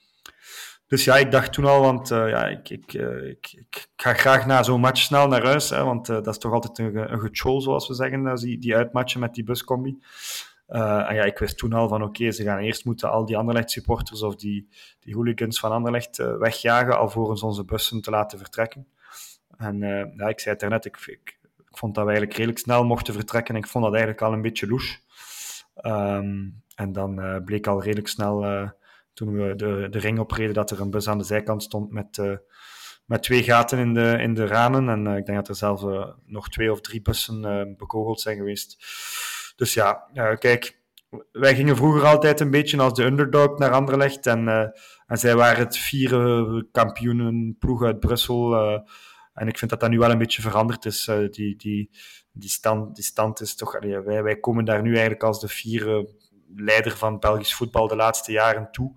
[0.88, 4.14] dus ja, ik dacht toen al, want uh, ja, ik, ik, uh, ik, ik, ga
[4.14, 7.12] graag na zo'n match snel naar huis, hè, want uh, dat is toch altijd een,
[7.12, 9.98] een getrol, zoals we zeggen, die, die uitmatchen met die buscombi.
[10.66, 13.70] En ja, ik wist toen al van oké, ze gaan eerst moeten al die Anderlecht
[13.70, 14.68] supporters of die,
[15.00, 18.86] die hooligans van Anderlecht wegjagen alvorens onze bussen te laten vertrekken.
[19.56, 19.78] En
[20.16, 21.38] ja, ik zei het daarnet, ik, ik,
[21.70, 23.54] vond dat we eigenlijk redelijk snel mochten vertrekken.
[23.54, 24.98] En ik vond dat eigenlijk al een beetje louche.
[25.82, 28.44] Um, en dan bleek al redelijk snel,
[29.18, 32.18] toen we de, de ring opreden, dat er een bus aan de zijkant stond met
[33.08, 34.88] met twee gaten in de, in de ramen.
[34.88, 38.36] En uh, ik denk dat er zelfs uh, nog twee of drie bussen bekogeld zijn
[38.36, 38.76] geweest.
[39.56, 40.08] Dus ja,
[40.38, 40.80] kijk,
[41.32, 44.26] wij gingen vroeger altijd een beetje als de underdog naar Anderlecht.
[44.26, 44.48] En,
[45.06, 48.56] en zij waren het vierde kampioenenploeg uit Brussel.
[49.32, 51.10] en ik vind dat dat nu wel een beetje veranderd is.
[51.30, 51.90] die, die,
[52.32, 53.78] die, stand, die stand is toch...
[53.78, 56.08] Wij, wij komen daar nu eigenlijk als de vierde
[56.56, 58.92] leider van Belgisch voetbal de laatste jaren toe.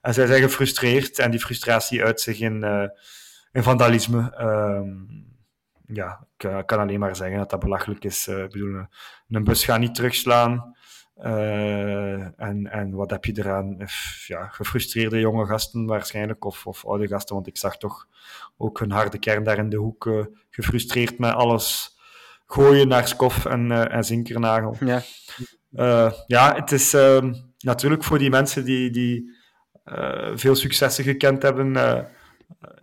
[0.00, 2.64] En zij zijn gefrustreerd en die frustratie uit zich in
[3.52, 4.40] en vandalisme.
[4.40, 5.26] Um,
[5.86, 8.26] ja, ik kan alleen maar zeggen dat dat belachelijk is.
[8.26, 8.86] Uh, ik bedoel,
[9.28, 10.76] een bus gaat niet terugslaan.
[11.16, 13.76] Uh, en, en wat heb je eraan?
[14.26, 18.06] Ja, gefrustreerde jonge gasten waarschijnlijk, of, of oude gasten, want ik zag toch
[18.56, 21.96] ook hun harde kern daar in de hoek gefrustreerd met alles
[22.46, 24.76] gooien naar Skof en, en Zinkernagel.
[24.80, 25.02] Ja,
[26.26, 29.36] ja het is ehm, natuurlijk voor die mensen die, die
[30.34, 31.76] veel successen gekend hebben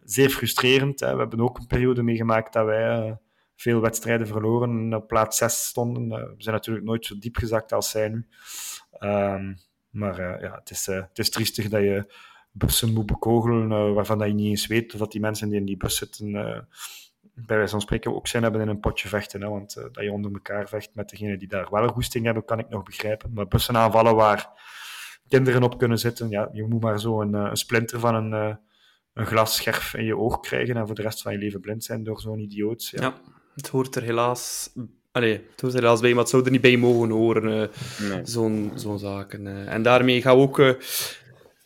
[0.04, 1.00] zeer frustrerend.
[1.00, 1.14] Hè.
[1.14, 3.18] We hebben ook een periode meegemaakt dat wij
[3.56, 6.10] veel wedstrijden verloren en op plaats 6 stonden.
[6.10, 8.28] We zijn natuurlijk nooit zo diep gezakt als zij nu.
[9.00, 9.58] Um,
[9.90, 12.14] maar ja, het is, het is triestig dat je
[12.52, 15.66] bussen moet bekogelen waarvan dat je niet eens weet of dat die mensen die in
[15.66, 16.68] die bus zitten
[17.36, 19.42] bij wijze van spreken ook zijn hebben in een potje vechten.
[19.42, 19.50] Hè?
[19.50, 22.60] Want dat je onder elkaar vecht met degenen die daar wel een goesting hebben, kan
[22.60, 23.32] ik nog begrijpen.
[23.34, 24.50] Maar bussen aanvallen waar
[25.28, 28.58] kinderen op kunnen zitten, ja, je moet maar zo een, een splinter van een,
[29.14, 32.04] een glasscherf in je oog krijgen en voor de rest van je leven blind zijn
[32.04, 32.88] door zo'n idioot.
[32.88, 33.02] Ja.
[33.02, 33.14] ja.
[33.56, 34.70] het hoort er helaas...
[35.12, 38.10] Allee, het hoort er helaas bij, maar het zou er niet bij mogen horen, uh,
[38.10, 38.26] nee.
[38.26, 39.46] zo'n zo'n zaken.
[39.46, 39.74] Uh.
[39.74, 40.74] En daarmee gaan we ook uh,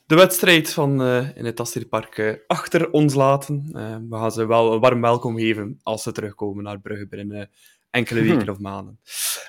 [0.09, 1.01] de wedstrijd van,
[1.35, 3.69] in het Astridpark achter ons laten.
[4.09, 7.49] we gaan ze wel een warm welkom geven als ze terugkomen naar Brugge binnen
[7.89, 8.49] enkele weken hm.
[8.49, 8.99] of maanden.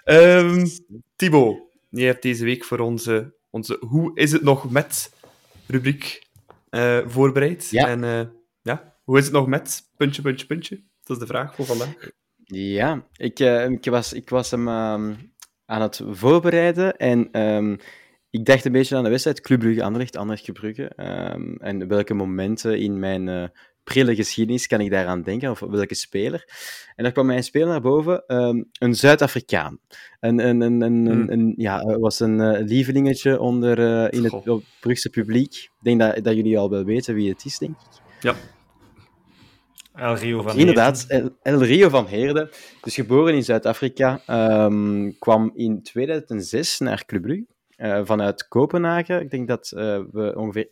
[0.05, 0.67] Um,
[1.17, 1.57] Thibaut,
[1.89, 5.13] je hebt deze week voor onze, onze Hoe is het nog met
[5.67, 6.27] rubriek
[6.71, 7.71] uh, voorbereid.
[7.71, 7.89] Ja.
[7.89, 8.23] En uh,
[8.63, 10.83] ja, hoe is het nog met puntje, puntje, puntje?
[11.03, 12.11] Dat is de vraag voor vandaag.
[12.45, 15.33] Ja, ik, uh, ik, was, ik was hem um,
[15.67, 17.79] aan het voorbereiden en um,
[18.31, 20.93] ik dacht een beetje aan de wedstrijd Club Brugge, Anderlecht, Anderlecht Brugge.
[20.97, 23.51] Um, en welke momenten in mijn
[23.85, 26.45] prille geschiedenis kan ik daaraan denken, of welke speler.
[26.97, 29.79] En daar kwam mij een speler naar boven, um, een Zuid-Afrikaan.
[30.21, 31.31] Een, een, een, een, hmm.
[31.31, 34.63] een, ja, was een uh, lievelingetje onder, uh, in het.
[34.81, 35.55] Brugse publiek.
[35.55, 38.01] Ik denk dat, dat jullie al wel weten wie het is, denk ik.
[38.21, 38.35] Ja.
[39.95, 42.51] El Rio van Inderdaad, El, El, Rio van Heerde.
[42.81, 44.23] Dus geboren in Zuid-Afrika,
[44.67, 47.47] um, kwam in 2006 naar Club Brugge.
[47.83, 49.21] Uh, vanuit Kopenhagen.
[49.21, 50.69] Ik denk dat uh, we ongeveer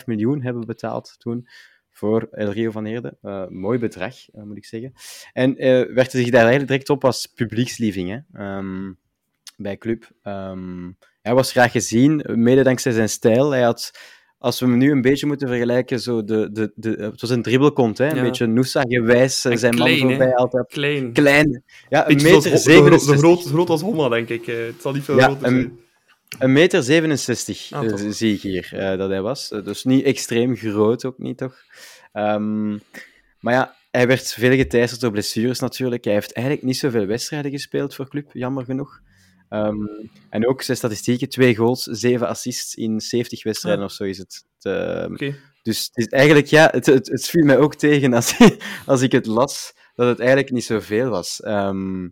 [0.00, 1.48] 1,5 miljoen hebben betaald toen
[1.90, 3.16] voor El Rio van Heerde.
[3.22, 4.92] Uh, mooi bedrag, uh, moet ik zeggen.
[5.32, 8.56] En uh, werd zich daar eigenlijk direct op als publiekslieveling hè?
[8.56, 8.98] Um,
[9.56, 10.10] bij Club.
[10.24, 13.50] Um, hij was graag gezien, mede dankzij zijn stijl.
[13.50, 13.90] Hij had,
[14.38, 17.42] als we hem nu een beetje moeten vergelijken, zo de, de, de, het was een
[17.42, 18.08] dribbelkont, hè?
[18.10, 18.22] een ja.
[18.22, 19.40] beetje Noosa-gewijs.
[19.40, 20.66] Zijn klein, man voorbij altijd.
[20.66, 21.12] Klein.
[21.12, 21.64] Klein.
[21.88, 24.46] Ja, een Beetje meter zoals- zo, gro- zo groot, zo groot als Homma, denk ik.
[24.46, 25.54] Eh, Het zal niet veel Ja, groter zijn.
[25.54, 25.80] Een
[26.38, 29.50] meter 67 Ah, eh, zie ik hier eh, dat hij was.
[29.50, 31.56] Eh, dus niet extreem groot, ook niet toch?
[32.12, 32.70] Ehm,
[33.40, 36.04] maar ja, hij werd veel geteisterd door blessures natuurlijk.
[36.04, 39.00] Hij heeft eigenlijk niet zoveel wedstrijden gespeeld voor club, jammer genoeg.
[39.48, 39.86] Ehm,
[40.30, 44.44] en ook zijn statistieken: twee goals, zeven assists in 70 wedstrijden of zo is het.
[44.60, 45.32] Ehm.
[45.62, 48.36] Dus het is eigenlijk, ja, het, het, het viel mij ook tegen als,
[48.86, 51.40] als ik het las, dat het eigenlijk niet zoveel was.
[51.40, 52.08] Ehm,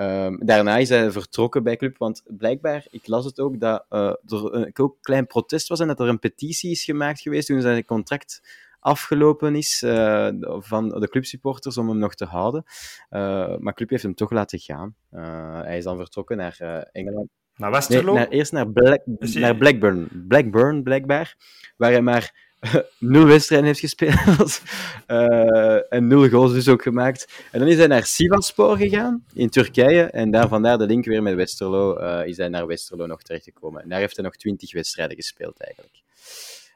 [0.00, 4.12] ehm, daarna is hij vertrokken bij club, want blijkbaar, ik las het ook, dat eh,
[4.26, 7.46] er een ook een klein protest was en dat er een petitie is gemaakt geweest
[7.46, 8.42] toen zijn contract
[8.80, 10.28] afgelopen is eh,
[10.58, 12.64] van de clubsupporters om hem nog te houden.
[13.08, 14.94] Eh, maar club heeft hem toch laten gaan.
[15.64, 16.56] Hij is dan vertrokken naar
[16.92, 17.28] Engeland.
[17.56, 18.14] Naar Nee, Westerlo?
[18.14, 19.00] naar, eerst naar, Black,
[19.34, 20.24] naar Blackburn.
[20.28, 21.36] Blackburn, blijkbaar.
[21.76, 22.49] Waar hij maar
[22.98, 24.62] nul wedstrijden heeft gespeeld.
[25.06, 27.46] Eh, en nul goals dus ook gemaakt.
[27.52, 30.02] En dan is hij naar Sivasspor gegaan, in Turkije.
[30.02, 31.96] En daar vandaar de link weer met Westerlo.
[31.96, 33.82] eh, is hij naar Westerlo nog terechtgekomen.
[33.82, 36.02] En daar heeft hij nog twintig wedstrijden gespeeld, eigenlijk.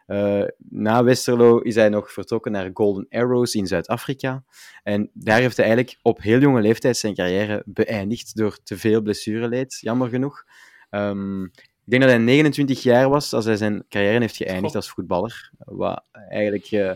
[0.07, 4.45] Eh, na Westerlo is hij nog vertrokken naar Golden Arrows in Zuid-Afrika.
[4.83, 9.01] En daar heeft hij eigenlijk op heel jonge leeftijd zijn carrière beëindigd door te veel
[9.01, 10.45] blessureleed, jammer genoeg.
[10.91, 11.47] Ehm,
[11.85, 14.75] ik denk dat hij 29 jaar was als hij zijn carrière heeft geëindigd Goh.
[14.75, 15.51] als voetballer.
[15.59, 16.91] Wat eigenlijk eh,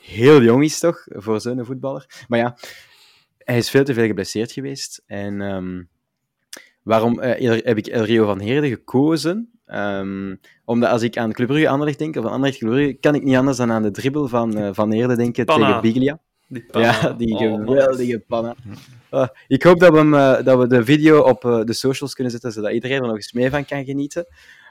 [0.00, 2.24] heel jong is, toch, voor zo'n voetballer.
[2.28, 2.56] Maar ja,
[3.38, 5.02] hij is veel te veel geblesseerd geweest.
[5.06, 5.82] En ehm,
[6.82, 9.50] waarom eh, heb ik El Rio van Heerde gekozen?
[9.66, 13.14] Ehm, omdat als ik aan Club Brugge Anderlecht denk, of aan Anderlecht Club Brugge, kan
[13.14, 15.66] ik niet anders dan aan de dribbel van eh, Van Heerde denken Panna.
[15.66, 16.20] tegen Biglia.
[16.48, 16.64] Die.
[16.72, 18.54] Ja, die Oh, geweldige panna.
[19.10, 22.14] Ah, ik hoop dat we, hem, eh, dat we de video op eh, de socials
[22.14, 24.26] kunnen zetten, zodat iedereen er nog eens mee van kan genieten.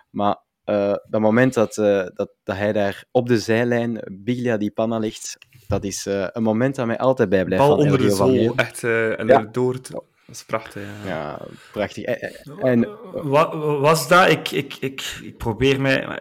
[0.09, 4.71] Maar eh dat moment dat, eh, dat, dat hij daar op de zijlijn Biglia die
[4.71, 7.63] panna ligt, dat is eh, een moment dat mij altijd bijblijft.
[7.67, 9.39] Bal van onder de zool, echt, eh, en Ja.
[9.39, 9.73] erdoor.
[9.73, 11.09] het- Dat is prachtig, ja.
[11.09, 11.39] Ja,
[11.71, 12.03] prachtig.
[12.03, 14.30] En, en Wa- was dat?
[14.30, 16.19] Ik, ik, ik, ik probeer mij...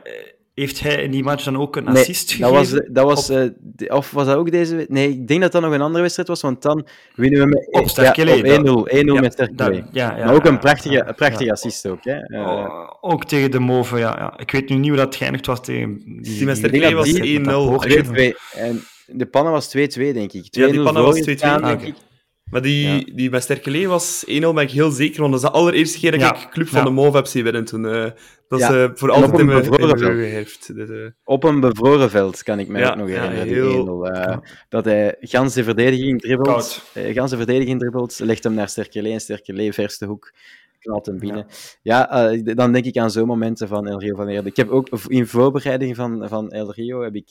[0.57, 2.53] Heeft hij in die match dan ook een Nee, assist gegeven?
[2.53, 4.87] dat was, dat was, Op- eh, de- of was dat ook deze?
[4.89, 7.69] Nee, ik denk dat dat nog een andere wedstrijd was, want dan winnen we met
[7.83, 8.45] Op Sterkele, ja, op
[8.89, 9.71] 1-0, 1-0 Ja, met Sterkele.
[9.71, 11.53] dat- ja, ja, maar ook een prachtige, een prachtige ja.
[11.53, 12.05] assist ook.
[12.05, 12.13] Hè.
[12.19, 14.39] Eh, Oh, ook tegen de Move, ja, ja.
[14.39, 16.03] Ik weet nu niet hoe dat geëindigd was tegen...
[16.23, 17.71] Die, met Sterkele denk dat was die- 1-0.
[17.71, 18.35] dat 2-2.
[18.55, 20.43] En de pannen was 2-2, denk ik.
[20.51, 22.03] 2-0 Ja, die pannen was 2-2, gestaan, denk denk ik.
[22.51, 25.55] Maar die, die met Sterkele was 1-0, ben ik heel zeker, want dat is de
[25.55, 26.35] allereerste keer dat Ja.
[26.37, 26.85] ik Club van Ja.
[26.85, 27.87] de Mauve heb zien winnen toen.
[27.87, 28.11] eh,
[28.49, 30.75] dat eh, voor En altijd in mijn geheugen heeft.
[30.75, 33.47] Dus, eh, Op een bevroren veld, kan ik me Ja, ook nog herinneren.
[33.47, 34.07] heel- die 1-0.
[34.09, 34.37] eh,
[34.69, 36.49] Dat hij gans de verdediging dribbelt.
[36.95, 37.15] Koud.
[37.15, 40.33] gans de verdediging dribbelt, legt hem naar Sterkele en Sterkele, verste hoek,
[40.79, 41.47] knalt hem binnen.
[41.83, 44.49] Ja, dan denk ik aan zo'n momenten van El Rio van Heerde.
[44.49, 47.29] Ik heb ook in voorbereiding van, van El Rio heb ik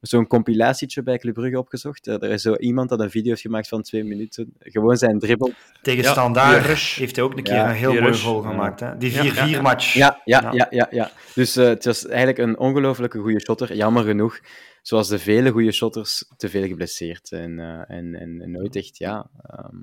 [0.00, 2.06] zo'n compilatietje bij Club Brugge opgezocht.
[2.06, 4.54] Er is zo iemand dat een video heeft gemaakt van twee minuten.
[4.58, 5.52] Gewoon zijn dribbel.
[5.82, 8.80] Tegen Ja, Standaard heeft hij ook een keer Ja, een heel mooi goal gemaakt.
[8.80, 8.96] Hè?
[8.96, 9.60] Die Ja, 4-4 ja, ja.
[9.60, 9.94] match.
[9.94, 10.50] Ja, ja, Ja.
[10.52, 10.86] ja, ja.
[10.90, 13.74] ja, Dus eh, het was eigenlijk een ongelooflijke goede shotter.
[13.74, 14.40] Jammer genoeg,
[14.82, 17.32] zoals de vele goede shotters, te veel geblesseerd.
[17.32, 19.76] En, eh, en, en, en nooit echt, ja, ehm,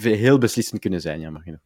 [0.00, 1.60] heel beslissend kunnen zijn, jammer genoeg.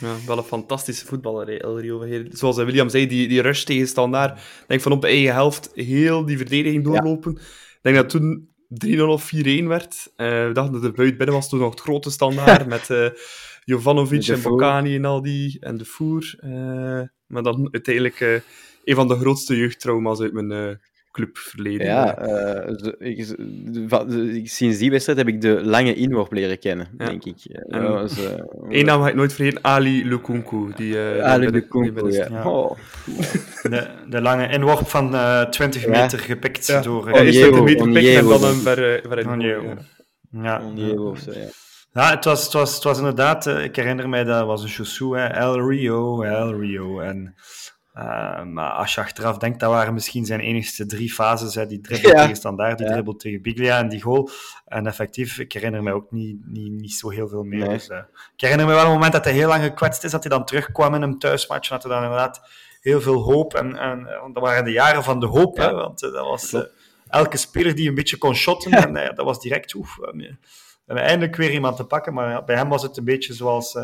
[0.00, 2.06] ja, wel een fantastische voetballer, El Rio.
[2.30, 4.38] Zoals William zei, die, die rush tegen Standaard.
[4.38, 7.32] Ik denk van op de eigen helft heel die verdediging doorlopen.
[7.32, 8.48] Ik denk dat toen
[8.86, 10.12] 3-0 of 4-1 werd.
[10.16, 13.08] Eh, we dachten dat de buit binnen was toen nog het grote Standaard met eh
[13.64, 14.42] Jovanovic en.
[14.42, 15.56] Bocani en al die.
[15.60, 16.34] En de Voer.
[16.38, 18.20] eh, maar dan uiteindelijk
[18.84, 20.80] een van de grootste jeugdtrauma's uit mijn
[21.16, 21.86] clubverleden.
[21.86, 27.06] Ja, Eh, ik, sinds die wedstrijd heb ik de lange inworp leren kennen, Ja.
[27.06, 27.36] denk ik.
[27.68, 28.32] Was, eh,
[28.68, 30.72] Eén naam ga ik nooit vergeten, Ali Lukunku.
[30.76, 32.26] Die, eh, Ali binnen- Lukunku, binnen- ja.
[32.30, 32.48] Ja.
[32.50, 32.76] Oh.
[33.62, 35.90] De, de lange inworp van eh 20 Ja.
[35.90, 36.80] meter gepikt Ja.
[36.80, 37.08] door...
[37.08, 39.02] Ja, eh, de meter pikken en dan hem ver, eh,
[40.30, 40.60] ja.
[41.92, 42.10] ja.
[42.10, 45.26] Het was, het was, het was inderdaad, ik herinner mij, dat was een chaussou, hè,
[45.26, 47.00] El Rio, El Rio.
[47.00, 47.34] En,
[47.96, 51.54] eh, maar als je achteraf denkt, dat waren misschien zijn enigste drie fases.
[51.54, 52.20] Hè, die dribbel Ja.
[52.20, 52.92] tegen Standaard, die Ja.
[52.92, 54.30] dribbel tegen Biglia en die goal.
[54.66, 57.58] En effectief, ik herinner mij ook niet, niet, niet zo heel veel meer.
[57.58, 57.68] Nee.
[57.68, 57.98] Dus, eh,
[58.34, 60.44] ik herinner me wel een moment dat hij heel lang gekwetst is, dat hij dan
[60.44, 61.70] terugkwam in een thuismatch.
[61.70, 62.40] En dat hij dan inderdaad
[62.80, 63.54] heel veel hoop.
[63.54, 65.66] En, en eh, want dat waren de jaren van de hoop, Ja.
[65.66, 66.56] hè, want dat was...
[67.08, 69.74] Elke speler die een beetje kon shotten, en dat was direct...
[69.74, 70.36] Oef, we
[70.86, 73.78] hebben eindelijk weer iemand te pakken, maar bij hem was het een beetje zoals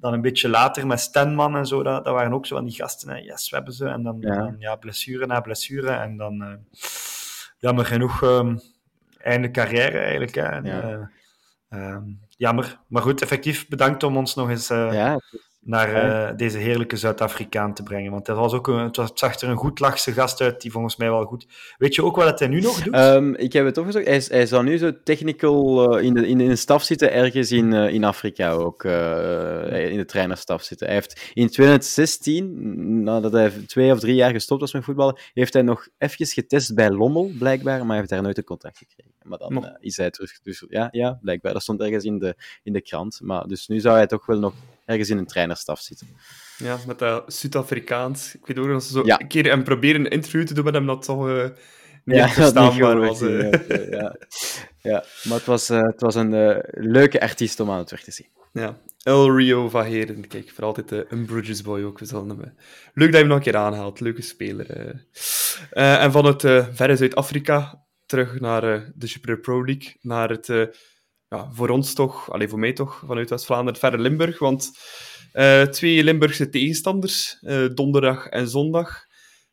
[0.00, 1.82] dan een beetje later met Stenman en zo.
[1.82, 3.08] Dat, dat waren ook zo van die gasten.
[3.08, 3.16] Hè.
[3.16, 3.86] Yes, we hebben ze.
[3.86, 4.32] En dan Ja.
[4.34, 5.90] ja, dan, ja blessure na blessure.
[5.90, 6.80] En dan, eh,
[7.58, 8.56] jammer genoeg, ehm,
[9.18, 10.34] einde carrière eigenlijk.
[10.34, 10.42] Hè.
[10.42, 10.80] En, Ja.
[10.82, 10.98] eh,
[11.68, 12.78] ehm, jammer.
[12.86, 15.20] Maar goed, effectief bedankt om ons nog eens eh, Ja,
[15.62, 18.10] naar eh, deze heerlijke Zuid-Afrikaan te brengen.
[18.10, 20.60] Want het, was ook een, het, was, het zag er een goed lachse gast uit,
[20.60, 21.46] die volgens mij wel goed...
[21.78, 22.94] Weet je ook wat hij nu nog doet?
[22.94, 24.06] Ehm, ik heb het opgezocht.
[24.06, 27.72] Hij, hij zou nu zo technical eh, in, de, in de staf zitten, ergens in,
[27.72, 28.84] eh, in Afrika ook.
[28.84, 30.86] in de trainerstaf zitten.
[30.86, 35.52] Hij heeft in 2016, nadat hij twee of drie jaar gestopt was met voetballen, heeft
[35.52, 39.12] hij nog even getest bij Lommel, blijkbaar, maar hij heeft daar nooit een contract gekregen.
[39.22, 40.40] Maar dan is hij terug.
[40.42, 41.52] Dus ja, ja, blijkbaar.
[41.52, 43.20] Dat stond ergens in de, in de krant.
[43.22, 44.54] Maar dus nu zou hij toch wel nog
[44.90, 46.06] ergens in een trainerstaf zitten.
[46.56, 48.34] Ja, met dat Zuid-Afrikaans.
[48.34, 49.20] Ik weet ook nog dat ze zo Ja.
[49.20, 51.48] een keer hem proberen een interview te doen met hem, dat toch eh,
[52.04, 53.20] niet Ja, verstaanbaar was.
[53.20, 54.16] inderdaad, ja.
[54.82, 58.10] ja, maar het was, eh, het was een leuke artiest om aan het werk te
[58.12, 58.28] zien.
[58.52, 58.76] Ja.
[59.02, 61.98] El Rio van Heren, kijk, voor altijd een Bridges boy ook.
[61.98, 62.38] We zullen hem,
[62.94, 64.94] Leuk dat je hem nog een keer aanhaalt, leuke speler.
[65.70, 66.40] en van het
[66.72, 70.46] verre Zuid-Afrika terug naar de Super Pro League, naar het,
[71.30, 74.38] ja, voor ons toch, alleen voor mij toch, vanuit West-Vlaanderen, verre Limburg.
[74.38, 74.70] Want
[75.32, 79.04] eh, twee Limburgse tegenstanders, eh, donderdag en zondag.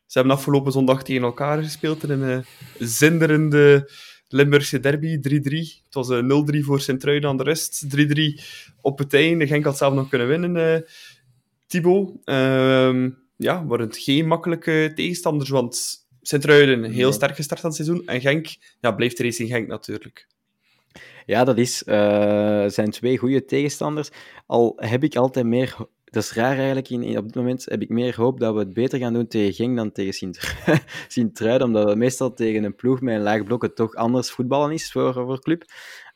[0.06, 2.46] Ze hebben afgelopen zondag tegen elkaar gespeeld in een eh,
[2.80, 3.92] zinderende
[4.28, 5.84] Limburgse derby, 3-3.
[5.84, 8.44] Het was eh, 0-3 voor Sint-Truiden aan de rust, 3-3
[8.82, 9.48] op het einde.
[9.48, 10.86] Genk had zelf nog kunnen winnen,
[11.68, 12.12] Thibaut.
[12.24, 18.08] Ehm, ja, waren het geen makkelijke tegenstanders, want Sint-Truiden heel sterk gestart aan het seizoen.
[18.08, 18.48] En Genk
[18.80, 20.28] ja, blijft Racing Genk natuurlijk.
[21.28, 24.10] Ja, dat is, eh, zijn twee goede tegenstanders.
[24.46, 25.76] Al heb ik altijd meer...
[26.04, 28.74] Dat is raar eigenlijk, in, op dit moment heb ik meer hoop dat we het
[28.74, 30.56] beter gaan doen tegen Genk dan tegen Sint-
[31.08, 34.72] Sint-Truiden, omdat we meestal tegen een ploeg met een laag blok het toch anders voetballen
[34.72, 35.64] is voor, voor club.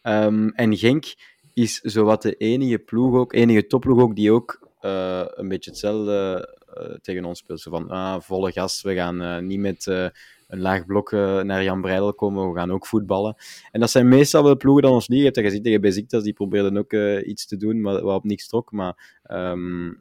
[0.01, 1.13] Ehm, en Genk
[1.53, 6.47] is zowat de enige ploeg ook, enige topploeg ook, die ook eh, een beetje hetzelfde
[6.73, 7.61] eh, tegen ons speelt.
[7.61, 10.11] Zo van, ah, volle gas, we gaan niet met
[10.51, 13.35] een laag blok eh, naar Jan Breidel komen, we gaan ook voetballen.
[13.71, 15.17] En dat zijn meestal wel ploegen dan ons liegen.
[15.17, 18.15] Je hebt dat gezien tegen Besiktas, die probeerden ook eh, iets te doen, maar wat
[18.15, 18.71] op niks trok.
[18.71, 19.91] Maar, ehm,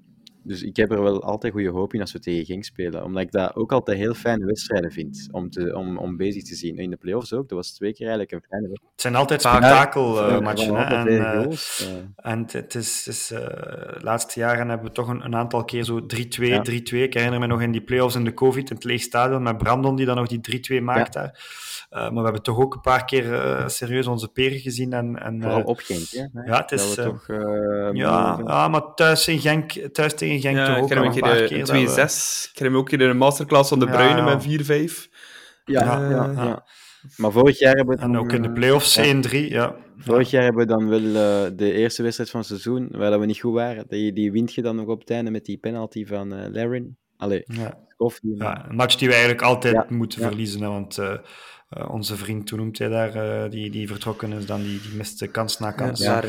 [0.42, 3.04] dus ik heb er wel altijd goede hoop in als we tegen Genk spelen.
[3.04, 6.54] Omdat ik dat ook altijd heel fijne wedstrijden vind om, te, om, om bezig te
[6.54, 6.76] zien.
[6.78, 8.92] In de play-offs ook, dat was twee keer eigenlijk een fijne wedstrijd.
[8.92, 10.66] Het zijn altijd Ja, spektakelmatchen.
[10.66, 11.90] hè waren en, eh, goals.
[12.16, 15.84] En het- is, is, eh, de laatste jaren hebben we toch een, een aantal keer
[15.84, 16.62] zo 3-2, Ja.
[16.62, 17.02] 3-2.
[17.02, 19.58] Ik herinner me nog in die play-offs in de COVID, in het leeg stadion, met
[19.58, 21.38] Brandon die dan nog die 3-2 maakt daar.
[21.90, 24.92] Eh, maar we hebben toch ook een paar keer eh, serieus onze peren gezien.
[24.92, 26.42] En, en, Vooral eh, op Genk, hè.
[26.52, 27.26] ja, het is, eh, toch,
[27.92, 31.36] ja, ja, maar thuis, in Genk, thuis tegen Genk Ja, toch ook al een paar
[31.36, 31.56] keer keer.
[31.58, 32.50] in dat we- 2-6.
[32.52, 34.24] Ik hem ook in een masterclass van de ja.
[34.24, 35.08] met 4-5.
[35.64, 36.64] Ja, ja, ja.
[37.16, 39.04] Maar vorig jaar hebben we En dan, ook in de eh, play-offs ja.
[39.04, 39.76] 1-3, ja.
[39.96, 41.00] Vorig jaar hebben we dan wel
[41.46, 43.84] eh, de eerste wedstrijd van het seizoen, waar dat we niet goed waren.
[43.88, 46.96] Die, die wint je dan nog op het einde met die penalty van eh Larin.
[47.16, 47.78] Allee, Ja.
[48.22, 50.26] Die- Ja, een match die we eigenlijk altijd Ja, moeten ja.
[50.26, 50.60] verliezen.
[50.62, 51.14] Hè, want eh,
[51.70, 54.96] eh, onze vriend, hoe noemt hij daar, eh, die, die vertrokken is, dan die, die
[54.96, 56.00] miste kans na kans.
[56.00, 56.22] Ja.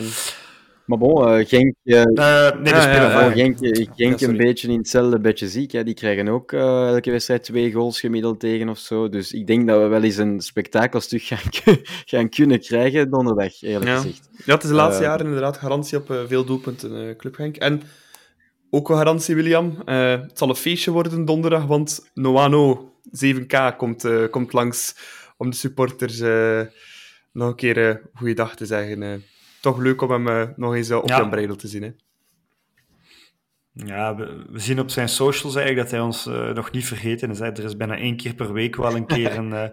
[0.86, 3.32] Maar bon, eh, Genk, nee, de Ja, speler ja, voor.
[3.32, 3.58] Genk,
[3.96, 5.72] Genk Ja, een beetje in hetzelfde bedje ziek.
[5.72, 5.84] Hè.
[5.84, 9.10] Die krijgen ook eh, elke wedstrijd twee goals gemiddeld tegen of zo.
[9.10, 11.76] Dus ik denk dat we wel eens een spektakelstuk gaan,
[12.12, 13.96] gaan kunnen krijgen donderdag, eerlijk Ja.
[13.96, 14.30] gezegd.
[14.46, 17.58] Ja, het is de laatste jaren inderdaad garantie op veel doelpunten, Club Genk.
[17.58, 17.82] En
[18.70, 19.82] ook een garantie, William.
[19.86, 24.96] Eh, het zal een feestje worden donderdag, want Noano 7K komt, eh, komt langs
[25.42, 26.62] om de supporters eh,
[27.32, 29.04] nog een keer eh goeiedag te zeggen.
[29.04, 29.14] eh.
[29.62, 31.18] toch leuk om hem nog eens op Ja.
[31.18, 31.82] Jan Breidel te zien.
[31.84, 31.92] Hè.
[33.74, 37.30] Ja, we, we zien op zijn socials eigenlijk dat hij ons eh, nog niet vergeten
[37.30, 37.40] is.
[37.40, 37.46] Hè.
[37.46, 39.70] Er is bijna één keer per week wel een keer een, eh,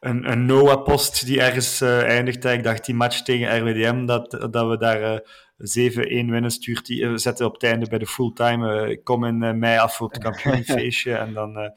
[0.00, 2.42] een, een Noah-post die ergens eh, eindigt.
[2.42, 2.52] hè.
[2.52, 5.18] Ik dacht die match tegen RWDM, dat, dat we daar eh
[5.60, 8.90] 7-1 winnen, stuurt die, zetten op het einde bij de fulltime.
[8.90, 11.14] Ik kom in mei af voor het kampioenfeestje.
[11.14, 11.72] en dan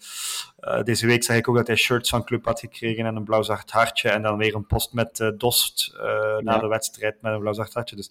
[0.83, 3.71] deze week zag ik ook dat hij shirts van club had gekregen en een blauw-zwart
[3.71, 4.09] hartje.
[4.09, 6.03] En dan weer een post met Dost eh,
[6.37, 6.57] na Ja.
[6.57, 7.95] de wedstrijd met een blauw-zwart hartje.
[7.95, 8.09] Dus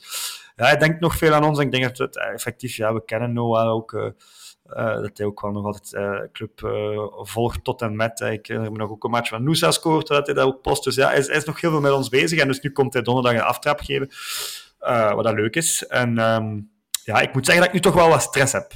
[0.62, 1.58] ja, hij denkt nog veel aan ons.
[1.58, 3.92] En ik denk dat het eh, effectief, ja, we kennen Noah ook.
[3.92, 4.06] eh,
[4.62, 6.60] eh, dat hij ook wel nog altijd eh club
[7.28, 8.20] volgt tot en met.
[8.20, 10.84] Ik herinner me nog ook een match van Noosa scoort, dat hij dat ook post.
[10.84, 12.40] Dus ja, hij is, hij is nog heel veel met ons bezig.
[12.40, 14.10] En dus nu komt hij donderdag een aftrap geven,
[15.14, 15.86] wat dat leuk is.
[15.86, 16.60] En ehm,
[17.04, 18.72] ja, ik moet zeggen dat ik nu toch wel wat stress heb.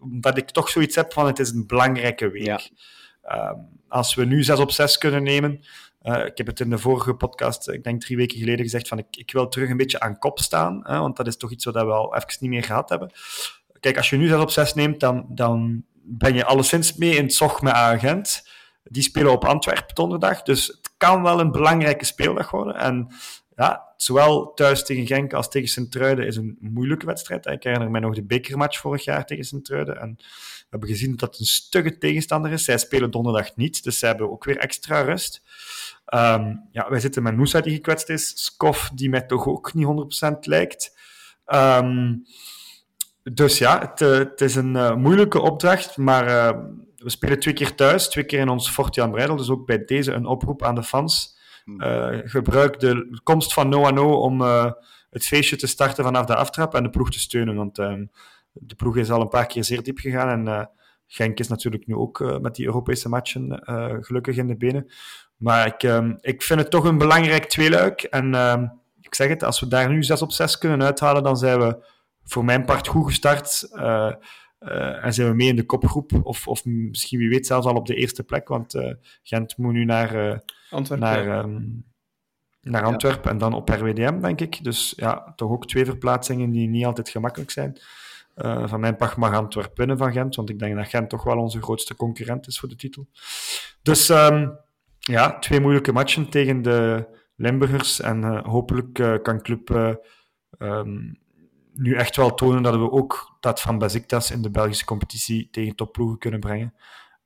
[0.00, 2.44] Omdat ik toch zoiets heb van, het is een belangrijke week.
[2.46, 2.60] Ja.
[3.22, 3.56] Ehm,
[3.88, 5.60] als we nu 6 op 6 kunnen nemen,
[5.98, 8.98] eh, ik heb het in de vorige podcast, ik denk drie weken geleden, gezegd van
[8.98, 11.64] ik, ik wil terug een beetje aan kop staan, hè, want dat is toch iets
[11.64, 13.10] wat we al even niet meer gehad hebben.
[13.80, 17.22] Kijk, als je nu 6 op 6 neemt, dan, dan ben je alleszins mee in
[17.22, 18.48] het zog met Agent.
[18.82, 22.74] Die spelen op Antwerpen donderdag, dus het kan wel een belangrijke speeldag worden.
[22.74, 23.08] En
[23.58, 27.46] ja, zowel thuis tegen Genk als tegen Sint-Truiden is een moeilijke wedstrijd.
[27.46, 30.00] Ik herinner mij nog de bekermatch vorig jaar tegen Sint-Truiden.
[30.00, 32.64] En we hebben gezien dat het een stugge tegenstander is.
[32.64, 35.42] Zij spelen donderdag niet, dus zij hebben ook weer extra rust.
[36.04, 38.44] Ehm, ja, wij zitten met Noosa die gekwetst is.
[38.44, 40.98] Skof die mij toch ook niet 100% lijkt.
[41.44, 42.14] Ehm,
[43.22, 46.58] dus ja, het, eh, het is een eh, moeilijke opdracht, maar eh,
[46.96, 49.36] we spelen twee keer thuis, twee keer in ons Fort Jan Breidel.
[49.36, 51.37] Dus ook bij deze een oproep aan de fans.
[51.76, 54.70] Eh, gebruik de komst van No No om eh,
[55.10, 57.54] het feestje te starten vanaf de aftrap en de ploeg te steunen.
[57.54, 58.04] Want ehm,
[58.52, 60.66] de ploeg is al een paar keer zeer diep gegaan en eh,
[61.10, 63.60] Genk is natuurlijk nu ook met die Europese matchen
[64.00, 64.90] gelukkig in de benen.
[65.36, 68.02] Maar ik, ehm, ik vind het toch een belangrijk tweeluik.
[68.02, 68.66] En ehm,
[69.00, 71.86] ik zeg het, als we daar nu 6 op 6 kunnen uithalen, dan zijn we
[72.24, 73.68] voor mijn part goed gestart.
[74.58, 76.12] Eh, en zijn we mee in de kopgroep.
[76.22, 78.48] Of, of misschien, wie weet, zelfs al op de eerste plek.
[78.48, 80.38] Want eh, Gent moet nu naar, eh,
[80.70, 81.08] Antwerpen.
[81.08, 81.62] naar, ehm,
[82.60, 84.64] naar Antwerpen en dan op RWDM, denk ik.
[84.64, 87.78] Dus ja, toch ook twee verplaatsingen die niet altijd gemakkelijk zijn.
[88.64, 91.38] Van mijn part mag Antwerpen winnen van Gent, want ik denk dat Gent toch wel
[91.38, 93.08] onze grootste concurrent is voor de titel.
[93.82, 94.48] Dus ehm,
[94.98, 97.06] ja, twee moeilijke matchen tegen de
[97.36, 98.00] Limburgers.
[98.00, 99.94] En hopelijk kan Club eh,
[100.58, 101.12] ehm,
[101.78, 105.74] nu echt wel tonen dat we ook dat van Besiktas in de Belgische competitie tegen
[105.74, 106.74] topploegen kunnen brengen.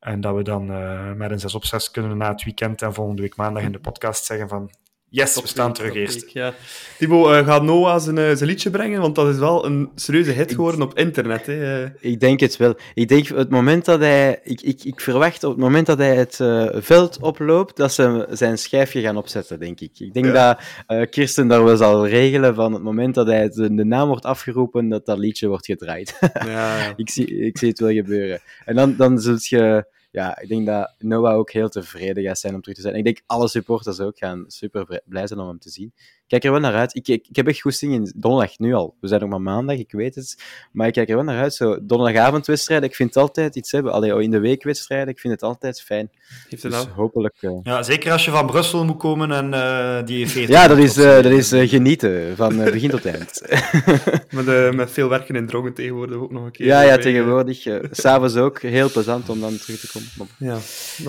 [0.01, 2.95] En dat we dan eh, met een 6 op 6 kunnen na het weekend en
[2.95, 4.71] volgende week maandag in de podcast zeggen van
[5.13, 6.31] yes, we staan terug eerst.
[6.33, 6.55] Ja.
[6.99, 9.01] Thibaut, eh, gaat Noah zijn, eh, zijn liedje brengen?
[9.01, 11.47] Want dat is wel een serieuze hit geworden op internet.
[11.47, 11.83] Hè.
[11.85, 12.75] Eh, Ik denk het wel.
[12.95, 14.41] Ik denk het moment dat hij.
[14.45, 18.27] Ik, ik, ik verwacht op het moment dat hij het eh, veld oploopt, dat ze
[18.31, 19.91] zijn schijfje gaan opzetten, denk ik.
[19.99, 23.55] Ik denk dat eh, Kirsten daar wel zal regelen van het moment dat hij het,
[23.55, 26.19] de naam wordt afgeroepen, dat dat liedje wordt gedraaid.
[26.47, 28.41] ja, ik, zie, ik zie het wel gebeuren.
[28.65, 29.85] En dan, dan zult je.
[30.13, 32.95] Ja, ik denk dat Noah ook heel tevreden gaat zijn om terug te zijn.
[32.95, 35.95] Ik denk alle supporters ook gaan super blij zijn om hem te zien.
[36.33, 36.95] Ik kijk er wel naar uit.
[36.95, 38.95] Ik, ik, ik heb echt goesting in donderdag nu al.
[39.01, 40.43] We zijn nog maar maandag, ik weet het.
[40.73, 41.55] Maar ik kijk er wel naar uit.
[41.55, 43.93] Zo, donderdagavondwedstrijden, ik vind het altijd iets hebben.
[43.93, 46.11] Allee, oh, in de weekwedstrijden, ik vind het altijd fijn.
[46.49, 47.35] Heeft het Dus hopelijk...
[47.41, 50.79] eh, Ja, zeker als je van Brussel moet komen en eh, die 40 Ja, dat
[50.79, 53.43] is, eh, dat is genieten, van begin tot eind.
[54.31, 56.67] Met, met veel werken in drongen tegenwoordig ook nog een keer.
[56.67, 57.67] ja, ja, tegenwoordig.
[57.67, 60.09] eh, S S'avonds ook, heel plezant om dan terug te komen.
[60.17, 60.59] Maar- Ja,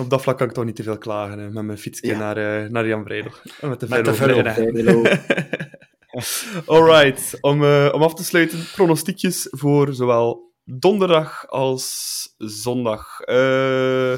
[0.02, 1.38] op dat vlak kan ik toch niet te veel klagen.
[1.38, 2.18] hè, met mijn fietsje Ja.
[2.18, 3.30] naar, eh, naar Jan Breidel.
[3.60, 5.02] De Met de velo.
[6.66, 11.94] Alright, om, eh, om af te sluiten, pronostiekjes voor zowel donderdag als
[12.38, 13.20] zondag.
[13.20, 14.14] Eh,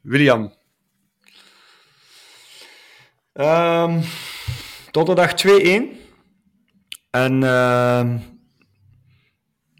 [0.00, 0.52] William,
[3.32, 4.00] Ehm,
[4.90, 5.90] donderdag 2-1.
[7.10, 8.18] En ehm,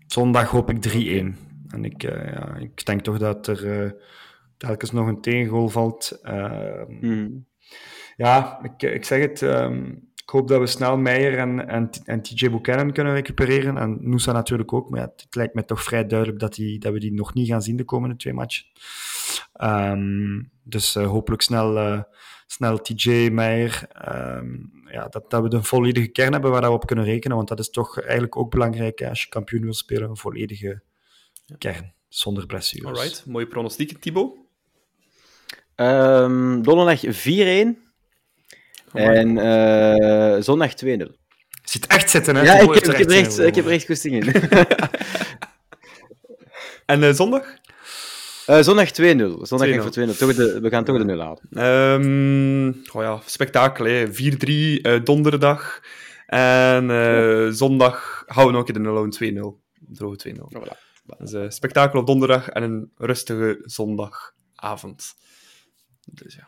[0.07, 1.37] zondag hoop ik 3-1.
[1.69, 3.91] En ik, eh, ja, ik denk toch dat er eh,
[4.57, 6.19] telkens nog een tegengoal valt.
[6.23, 7.29] Ehm, Mhm.
[8.17, 9.43] Ja, ik, ik zeg het.
[9.43, 9.93] ehm,
[10.27, 13.79] ik hoop dat we snel Meijer en, en, en TJ Buchanan kunnen recupereren.
[13.79, 14.91] En Noosa natuurlijk ook.
[14.91, 17.49] Maar ja, het, lijkt me toch vrij duidelijk dat, die, dat we die nog niet
[17.49, 18.65] gaan zien de komende twee matchen.
[19.53, 22.03] Ehm, dus eh, hopelijk snel, eh,
[22.47, 23.87] snel TJ, Meijer.
[23.93, 24.55] Ehm,
[24.91, 27.37] ja, dat, dat we een volledige kern hebben waar we op kunnen rekenen.
[27.37, 30.09] Want dat is toch eigenlijk ook belangrijk hè, als je kampioen wil spelen.
[30.09, 30.83] Een volledige
[31.59, 32.99] kern, zonder blessures.
[32.99, 34.37] alright, mooie pronostieken, Thibaut.
[35.75, 37.86] Ehm, donderdag 4-1
[38.97, 40.87] en eh, zondag 2-0.
[41.65, 42.43] Zit echt zitten, hè?
[42.43, 44.33] Ja, ik heb, ik, heb er echt ik heb er echt goesting in.
[46.87, 47.57] En eh, zondag?
[48.47, 48.95] Eh, zondag 2-0.
[48.95, 49.83] Zondag ga ik 2-0.
[49.83, 50.17] voor 2-0.
[50.19, 51.41] Toch de, we gaan toch de 0 halen.
[51.51, 54.07] Ehm oh ja, spektakel, hè.
[54.07, 54.11] 4-3
[54.83, 55.81] eh, donderdag.
[56.27, 59.95] En eh, zondag houden we nog een keer de 0 en 2-0.
[59.95, 61.17] Droge 2-0.
[61.19, 65.15] Dus, eh, spektakel op donderdag en een rustige zondagavond.
[66.05, 66.47] Dus ja.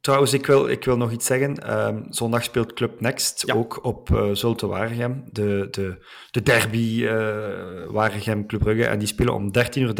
[0.00, 1.54] Trouwens, ik wil, ik wil nog iets zeggen.
[1.56, 3.54] Ehm, zondag speelt Club Next Ja.
[3.54, 5.24] ook op eh Zulte Waregem.
[5.32, 8.86] De, de, de derby eh Waregem Club Brugge.
[8.86, 9.94] En die spelen om 13.30 uur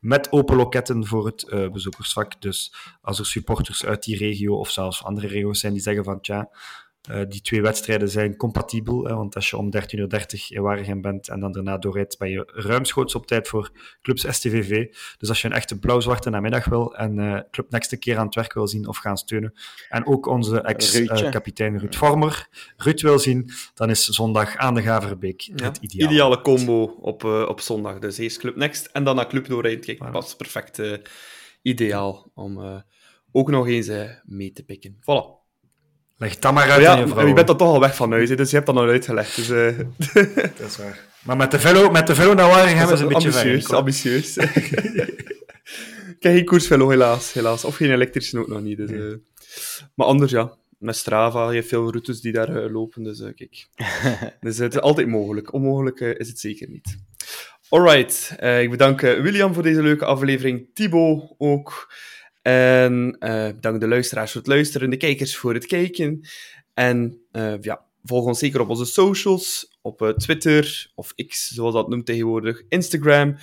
[0.00, 2.40] met open loketten voor het eh, bezoekersvak.
[2.40, 6.20] Dus als er supporters uit die regio of zelfs andere regio's zijn die zeggen van
[6.20, 6.48] tja,
[7.08, 9.04] eh, die twee wedstrijden zijn compatibel.
[9.04, 12.30] Hè, want als je om 13.30 uur in Waregem bent en dan daarna doorrijdt, ben
[12.30, 13.70] je ruimschoots op tijd voor
[14.02, 14.86] clubs STVV.
[15.18, 18.26] Dus als je een echte blauw-zwarte namiddag wil en eh, Club Next een keer aan
[18.26, 19.54] het werk wil zien of gaan steunen,
[19.88, 25.40] en ook onze ex-kapitein Ruud Vormer, Ruud wil zien, dan is zondag aan de Gaverbeek
[25.40, 26.10] Ja, het ideaal.
[26.10, 27.98] Ideale combo op, eh, op zondag.
[27.98, 29.80] Dus eerst Club Next en dan naar Club doorrijden.
[29.80, 30.92] Kijk, dat is perfect eh,
[31.62, 32.80] ideaal om eh,
[33.32, 34.96] ook nog eens eh, mee te pikken.
[35.00, 35.43] Voilà.
[36.24, 37.26] Leg dat maar uit ja, aan je vrouw.
[37.26, 39.36] je bent dan toch al weg van huis, hè, dus je hebt dat al uitgelegd.
[39.36, 39.78] Dus, eh,
[40.58, 40.98] Dat is waar.
[41.22, 43.70] Maar met de velo, met de velo naar Waregem is een beetje ambitieus.
[43.70, 44.36] Ambitieus.
[46.16, 47.64] ik heb geen koersvelo, helaas, helaas.
[47.64, 48.76] Of geen elektrische ook nog niet.
[48.76, 49.14] Dus, eh.
[49.94, 50.52] Maar anders, ja.
[50.78, 53.66] Met Strava, je hebt veel routes die daar eh, lopen, dus kijk.
[54.40, 55.52] dus het is altijd mogelijk.
[55.52, 56.96] Onmogelijk is het zeker niet.
[57.68, 61.92] Alright, eh, ik bedank William voor deze leuke aflevering, Thibaut ook.
[62.44, 66.20] En eh bedank de luisteraars voor het luisteren, de kijkers voor het kijken.
[66.74, 71.74] En eh, ja, volg ons zeker op onze socials, op eh, Twitter of X, zoals
[71.74, 73.36] dat noemt tegenwoordig, Instagram,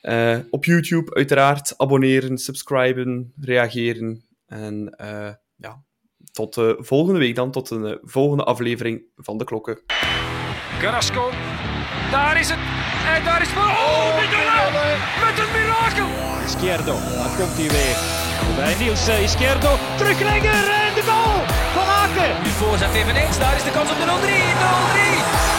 [0.00, 1.74] eh, op YouTube uiteraard.
[1.76, 4.26] Abonneren, subscriben, reageren.
[4.46, 5.82] En eh, ja,
[6.32, 9.80] tot volgende week dan, tot een volgende aflevering van De Klokken.
[10.78, 11.30] Carrasco.
[12.10, 12.58] Daar is het.
[13.16, 13.62] En daar is voor.
[13.62, 14.98] Oh, Mignolet.
[15.24, 16.08] Met een mirakel.
[16.44, 16.92] Izquierdo.
[16.92, 18.23] Dan komt hij weer.
[18.56, 19.78] Bij Niels eh, Izquierdo.
[19.96, 21.36] Teruglegger en de goal
[21.76, 22.32] van Aken.
[22.42, 24.08] Nu voorzet eveneens, daar is de kans op de 0-3.
[24.08, 24.12] 0-3.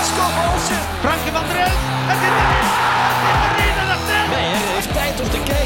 [0.10, 0.82] Scott Olsen.
[1.04, 1.82] Frankie van der Elf.
[2.10, 2.66] Het is erin.
[3.12, 5.65] Het is erin en dat is Meijer heeft tijd om te kijken.